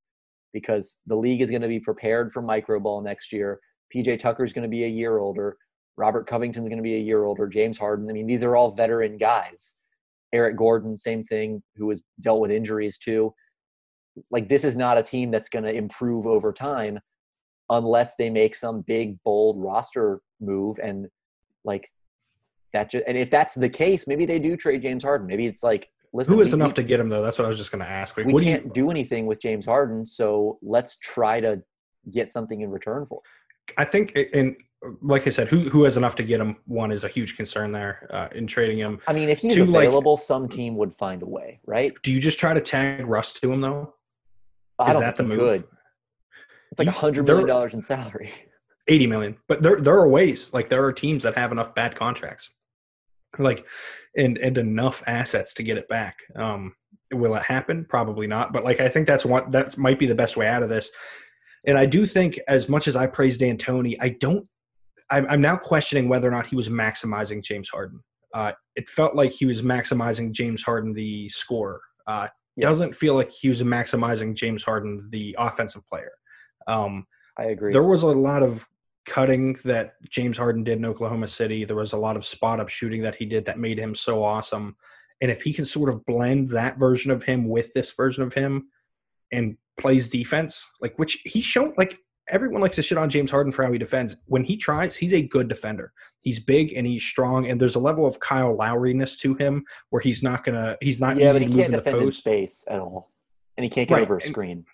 [0.55, 3.61] because the league is going to be prepared for micro ball next year.
[3.95, 5.59] Pj Tucker is going to be a year older.
[5.99, 7.47] Robert covington's going to be a year older.
[7.47, 8.09] James harden.
[8.09, 9.77] I mean these are all veteran guys.
[10.33, 13.35] Eric gordon same thing who has dealt with injuries too.
[14.31, 16.99] Like this is not a team that's going to improve over time
[17.69, 21.09] unless they make some big bold roster move and
[21.65, 21.89] like
[22.73, 25.27] that just, and if that's the case, maybe they do trade James Harden.
[25.27, 27.23] Maybe it's like, listen, Who is we, enough we, to get him, though?
[27.23, 28.17] That's what I was just going to ask.
[28.17, 31.63] Like, we what can't you, do anything with James Harden, so let's try to
[32.11, 33.21] get something in return for.
[33.69, 33.75] it.
[33.77, 34.57] I think, and
[35.03, 36.57] like I said, who who has enough to get him?
[36.67, 39.01] One is a huge concern there uh, in trading him.
[39.07, 41.93] I mean, if he's Two, like- available, some team would find a way, right?
[42.03, 43.95] Do you just try to tag Russ to him though?
[44.79, 45.39] I Is that the move?
[45.39, 45.65] could.
[46.71, 48.31] It's like a hundred million dollars in salary.
[48.89, 49.37] 80 million.
[49.49, 50.51] But there there are ways.
[50.53, 52.51] Like there are teams that have enough bad contracts.
[53.39, 53.67] Like
[54.17, 56.19] and and enough assets to get it back.
[56.37, 56.75] Um
[57.13, 57.85] will it happen?
[57.89, 58.53] Probably not.
[58.53, 60.91] But like I think that's one that might be the best way out of this.
[61.67, 64.49] And I do think as much as I praised D'Antoni, I don't
[65.11, 68.01] I'm, I'm now questioning whether or not he was maximizing James Harden.
[68.33, 71.81] Uh, it felt like he was maximizing James Harden, the scorer.
[72.07, 76.13] Uh, Yes, Doesn't feel like he was maximizing James Harden, the offensive player.
[76.69, 77.05] Um,
[77.37, 77.73] I agree.
[77.73, 78.67] there was a lot of
[79.07, 81.65] cutting that James Harden did in Oklahoma City.
[81.65, 84.25] There was a lot of spot up shooting that he did that made him so
[84.25, 84.77] awesome.
[85.21, 88.35] And if he can sort of blend that version of him with this version of
[88.35, 88.69] him
[89.33, 91.99] and plays defense, like which he's shown, like
[92.31, 94.17] everyone likes to shit on James Harden for how he defends.
[94.27, 95.93] When he tries, he's a good defender.
[96.21, 100.01] He's big and he's strong, and there's a level of Kyle Lowry-ness to him where
[100.01, 102.65] he's not gonna, he's not yeah, easy but he can't in the defend in space
[102.69, 103.13] at all,
[103.57, 104.65] and he can't get Right, over a and- screen.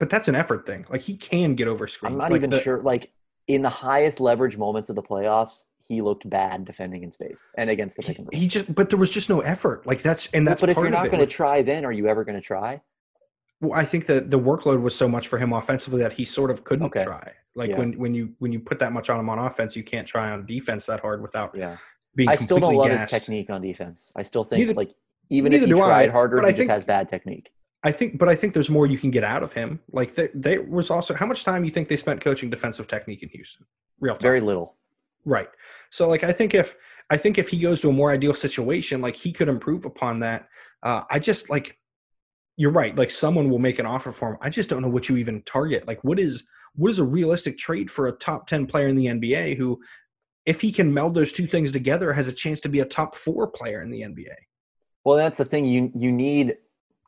[0.00, 0.86] But that's an effort thing.
[0.88, 2.12] Like he can get over screens.
[2.12, 2.80] I'm not Like even the- sure.
[2.80, 3.12] Like
[3.46, 7.68] in the highest leverage moments of the playoffs, he looked bad defending in space and
[7.70, 8.40] against the pick and roll.
[8.40, 9.86] He just, but there was just no effort.
[9.86, 12.24] Like that's, and that's but if you're not going to try, then are you ever
[12.24, 12.80] going to try?
[13.60, 16.50] well, I think that the workload was so much for him offensively that he sort
[16.50, 17.04] of couldn't Okay.
[17.04, 17.32] try.
[17.54, 17.78] Like Yeah.
[17.78, 20.30] when when you when you put that much on him on offense, you can't try
[20.32, 21.76] on defense that hard without Yeah,
[22.16, 22.28] being.
[22.28, 23.10] I still don't love gassed.
[23.12, 24.12] his technique on defense.
[24.16, 24.92] I still think Neither- like
[25.30, 27.52] even if he do I, tried harder, he I just think- has bad technique.
[27.84, 29.78] I think, but I think there's more you can get out of him.
[29.92, 33.22] Like there, there was also how much time you think they spent coaching defensive technique
[33.22, 33.66] in Houston?
[34.00, 34.22] Real time.
[34.22, 34.74] Very little.
[35.24, 35.48] Right.
[35.90, 36.76] So like I think if
[37.10, 40.20] I think if he goes to a more ideal situation, like he could improve upon
[40.20, 40.48] that.
[40.82, 41.78] Uh, I just like
[42.56, 42.96] you're right.
[42.96, 44.38] Like someone will make an offer for him.
[44.40, 45.86] I just don't know what you even target.
[45.86, 49.06] Like what is what is a realistic trade for a top ten player in the
[49.06, 49.80] NBA who,
[50.46, 53.14] if he can meld those two things together, has a chance to be a top
[53.14, 54.34] four player in the NBA.
[55.04, 55.66] Well, that's the thing.
[55.66, 56.56] You you need.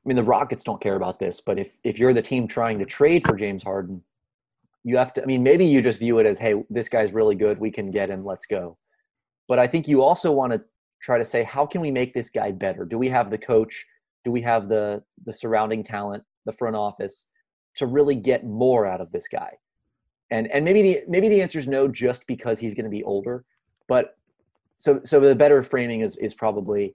[0.07, 2.79] I mean, the Rockets don't care about this, but if if you're the team trying
[2.79, 4.05] to trade for James Harden,
[4.85, 5.23] you have to.
[5.23, 7.59] I mean, maybe you just view it as, hey, this guy's really good.
[7.59, 8.25] We can get him.
[8.25, 8.79] Let's go.
[9.49, 10.63] But I think you also want to
[11.03, 12.85] try to say, how can we make this guy better?
[12.85, 13.85] Do we have the coach?
[14.25, 17.27] Do we have the the surrounding talent, the front office,
[17.75, 19.51] to really get more out of this guy?
[20.31, 23.03] And and maybe the maybe the answer is no, just because he's going to be
[23.03, 23.45] older.
[23.89, 24.17] But
[24.77, 26.95] so so the better framing is is probably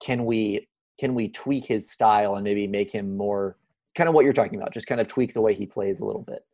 [0.00, 0.68] can we
[0.98, 3.56] can we tweak his style and maybe make him more
[3.96, 6.04] kind of what you're talking about just kind of tweak the way he plays a
[6.04, 6.44] little bit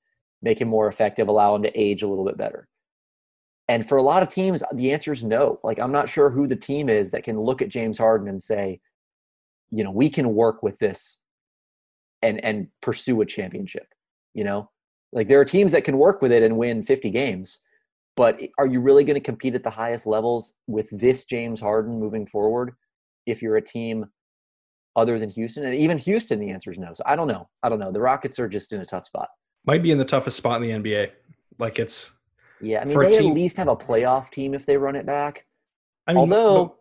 [0.42, 2.68] make him more effective allow him to age a little bit better?
[3.70, 5.60] And for a lot of teams the answer is no.
[5.62, 8.42] Like i'm not sure who the team is that can look at james harden and
[8.42, 8.80] say
[9.70, 11.22] you know we can work with this
[12.22, 13.88] and and pursue a championship
[14.34, 14.70] you know?
[15.12, 17.60] Like there are teams that can work with it and win 50 games
[18.14, 21.98] but are you really going to compete at the highest levels with this james harden
[21.98, 22.72] moving forward
[23.24, 24.04] if you're a team
[24.98, 25.64] other than Houston?
[25.64, 26.92] And even Houston, the answer is no.
[26.92, 27.48] So I don't know.
[27.62, 27.92] I don't know.
[27.92, 29.28] The Rockets are just in a tough spot.
[29.66, 31.10] Might be in the toughest spot in the NBA.
[31.58, 32.10] Like it's
[32.60, 35.46] Yeah, I mean they at least have a playoff team if they run it back.
[36.06, 36.76] I mean, Although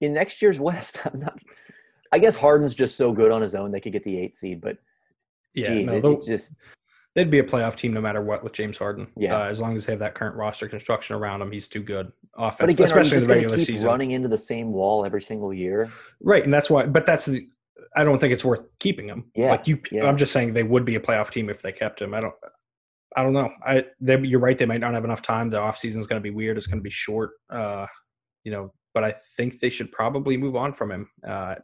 [0.00, 1.38] in next year's West, I'm not.
[2.12, 4.60] I guess Harden's just so good on his own they could get the eight seed,
[4.60, 4.76] but
[5.54, 6.56] yeah, geez, no, it, just
[7.14, 9.06] they'd be a playoff team no matter what with James Harden.
[9.16, 9.36] Yeah.
[9.36, 12.12] uh, as long as they have that current roster construction around him, he's too good
[12.34, 13.88] offense, But again, especially in the regular keep season.
[13.88, 15.90] running into the same wall every single year?
[16.20, 16.86] Right, and that's why.
[16.86, 17.48] But that's the.
[17.94, 19.30] I don't think it's worth keeping him.
[19.34, 19.80] Yeah, like you.
[19.90, 20.06] yeah.
[20.06, 22.14] I'm just saying they would be a playoff team if they kept him.
[22.14, 22.34] I don't.
[23.16, 23.50] I don't know.
[23.64, 23.84] I.
[24.00, 24.56] They, you're right.
[24.56, 25.50] They might not have enough time.
[25.50, 26.56] The offseason is going to be weird.
[26.56, 27.30] It's going to be short.
[27.50, 27.86] Uh,
[28.44, 31.10] you know, but I think they should probably move on from him.
[31.26, 31.56] Uh,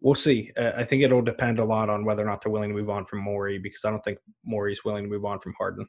[0.00, 0.50] we'll see.
[0.56, 2.90] Uh, I think it'll depend a lot on whether or not they're willing to move
[2.90, 5.86] on from Morey because I don't think Morey's willing to move on from Harden.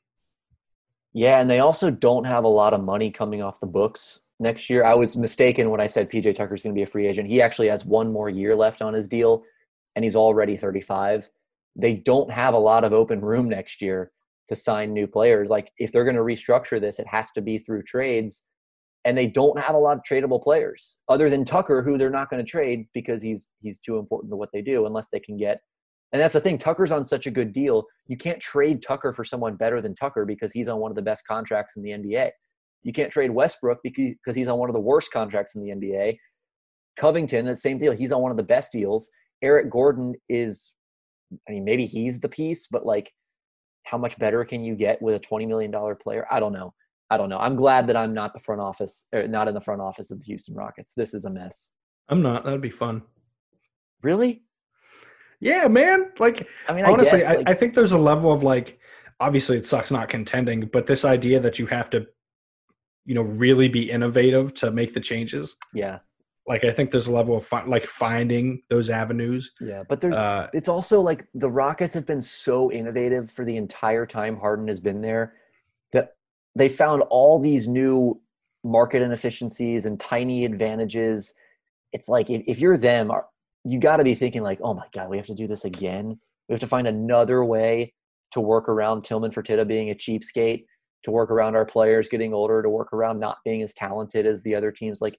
[1.13, 4.69] Yeah, and they also don't have a lot of money coming off the books next
[4.69, 4.83] year.
[4.83, 7.29] I was mistaken when I said PJ Tucker's going to be a free agent.
[7.29, 9.43] He actually has one more year left on his deal,
[9.95, 11.29] and he's already 35.
[11.75, 14.11] They don't have a lot of open room next year
[14.47, 15.49] to sign new players.
[15.49, 18.47] Like, if they're going to restructure this, it has to be through trades,
[19.03, 22.29] and they don't have a lot of tradable players other than Tucker, who they're not
[22.29, 25.37] going to trade because he's he's too important to what they do unless they can
[25.37, 25.61] get.
[26.11, 26.57] And that's the thing.
[26.57, 27.83] Tucker's on such a good deal.
[28.07, 31.01] You can't trade Tucker for someone better than Tucker because he's on one of the
[31.01, 32.29] best contracts in the NBA.
[32.83, 36.17] You can't trade Westbrook because he's on one of the worst contracts in the NBA.
[36.97, 37.91] Covington, the same deal.
[37.91, 39.09] He's on one of the best deals.
[39.41, 40.73] Eric Gordon is,
[41.47, 43.11] I mean, maybe he's the piece, but like,
[43.83, 45.71] how much better can you get with a $20 million
[46.01, 46.25] player?
[46.31, 46.73] I don't know.
[47.11, 47.37] I don't know.
[47.37, 50.19] I'm glad that I'm not the front office, or not in the front office of
[50.19, 50.93] the Houston Rockets.
[50.95, 51.71] This is a mess.
[52.09, 52.43] I'm not.
[52.43, 53.03] That'd be fun.
[54.01, 54.43] Really?
[55.39, 56.11] Yeah, man.
[56.17, 58.79] Like I mean, honestly, I, guess, I, like, I think there's a level of like,
[59.19, 62.07] obviously, it sucks not contending, but this idea that you have to,
[63.05, 65.55] you know, really be innovative to make the changes.
[65.73, 65.99] yeah,
[66.47, 69.51] Like, I think there's a level of fi- like finding those avenues.
[69.59, 69.83] yeah.
[69.87, 74.05] But there's, Uh, it's also like the Rockets have been so innovative for the entire
[74.05, 75.33] time Harden has been there
[75.91, 76.15] that
[76.55, 78.21] they found all these new
[78.63, 81.33] market inefficiencies and tiny advantages.
[81.93, 83.27] It's like if, if you're them, are-
[83.63, 86.19] you got to be thinking like, oh my god, we have to do this again.
[86.47, 87.93] We have to find another way
[88.33, 90.65] to work around Tillman Fertitta being a cheapskate,
[91.03, 94.43] to work around our players getting older, to work around not being as talented as
[94.43, 95.01] the other teams.
[95.01, 95.17] Like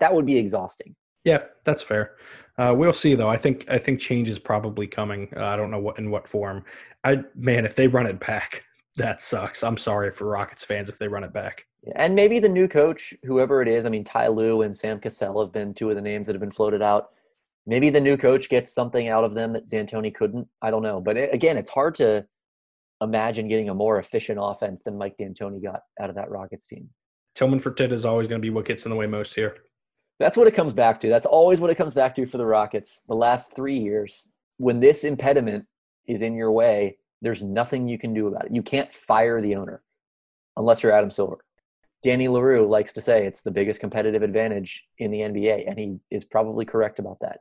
[0.00, 0.94] that would be exhausting.
[1.24, 2.16] yeah, that's fair.
[2.56, 3.28] Uh, we'll see though.
[3.28, 5.28] I think I think change is probably coming.
[5.36, 6.64] Uh, I don't know what in what form.
[7.02, 8.64] I man, if they run it back,
[8.96, 9.64] that sucks.
[9.64, 11.66] I'm sorry for Rockets fans if they run it back.
[11.96, 15.38] And maybe the new coach, whoever it is, I mean, Ty Lue and Sam Cassell
[15.42, 17.10] have been two of the names that have been floated out.
[17.66, 20.48] Maybe the new coach gets something out of them that D'Antoni couldn't.
[20.62, 21.00] I don't know.
[21.00, 22.26] But it, again, it's hard to
[23.02, 26.88] imagine getting a more efficient offense than Mike D'Antoni got out of that Rockets team.
[27.34, 29.56] Tillman for Fertitta is always going to be what gets in the way most here.
[30.18, 31.08] That's what it comes back to.
[31.08, 33.02] That's always what it comes back to for the Rockets.
[33.08, 35.66] The last three years, when this impediment
[36.06, 38.54] is in your way, there's nothing you can do about it.
[38.54, 39.82] You can't fire the owner
[40.56, 41.38] unless you're Adam Silver.
[42.02, 45.98] Danny Leroux likes to say it's the biggest competitive advantage in the NBA, and he
[46.10, 47.40] is probably correct about that.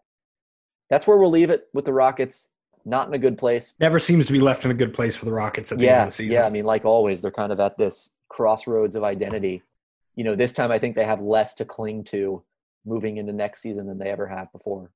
[0.90, 2.52] That's where we'll leave it with the Rockets.
[2.86, 3.74] Not in a good place.
[3.80, 6.02] Never seems to be left in a good place for the Rockets at the end
[6.02, 6.34] of the season.
[6.34, 6.46] yeah.
[6.46, 9.64] I mean, like always, they're kind of at this crossroads of identity.
[10.16, 12.44] You know, this time I think they have less to cling to
[12.86, 14.92] moving into next season than they ever have before.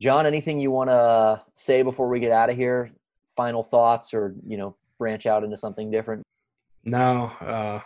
[0.00, 2.90] John, anything you want to say before we get out of here?
[3.36, 6.22] Final thoughts, or you know, branch out into something different?
[6.84, 7.80] No, uh,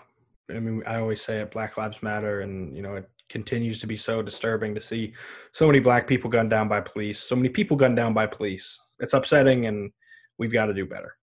[0.50, 3.86] I mean, I always say it, Black Lives Matter, and you know, it continues to
[3.86, 5.12] be so disturbing to see
[5.52, 8.80] so many black people gunned down by police, so many people gunned down by police.
[9.00, 9.90] It's upsetting, and
[10.38, 11.16] we've got to do better.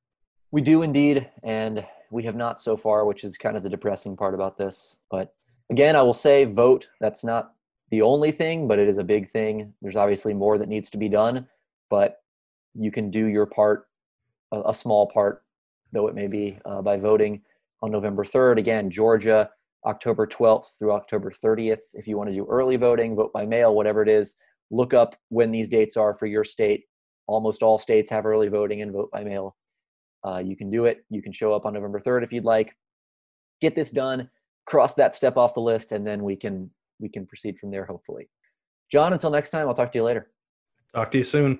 [0.51, 4.15] We do indeed, and we have not so far, which is kind of the depressing
[4.15, 4.95] part about this.
[5.09, 5.33] But
[5.69, 6.87] again, I will say vote.
[7.01, 7.54] That's not
[7.89, 9.73] the only thing, but it is a big thing.
[9.81, 11.47] There's obviously more that needs to be done,
[11.89, 12.17] but
[12.73, 13.87] you can do your part,
[14.51, 15.43] a, small part,
[15.91, 17.41] though it may be, uh, by voting
[17.81, 18.57] on November 3rd.
[18.57, 19.49] Again, Georgia,
[19.85, 21.93] October 12th through October 30th.
[21.93, 24.35] If you want to do early voting, vote by mail, whatever it is,
[24.71, 26.85] look up when these dates are for your state.
[27.27, 29.55] Almost all states have early voting and vote by mail.
[30.25, 31.05] Uh, you can do it.
[31.09, 32.75] You can show up on November 3rd if you'd like.
[33.61, 34.29] Get this done,
[34.65, 37.85] cross that step off the list, and then we can we can proceed from there.
[37.85, 38.29] Hopefully,
[38.91, 39.13] John.
[39.13, 40.31] Until next time, I'll talk to you later.
[40.93, 41.59] Talk to you soon.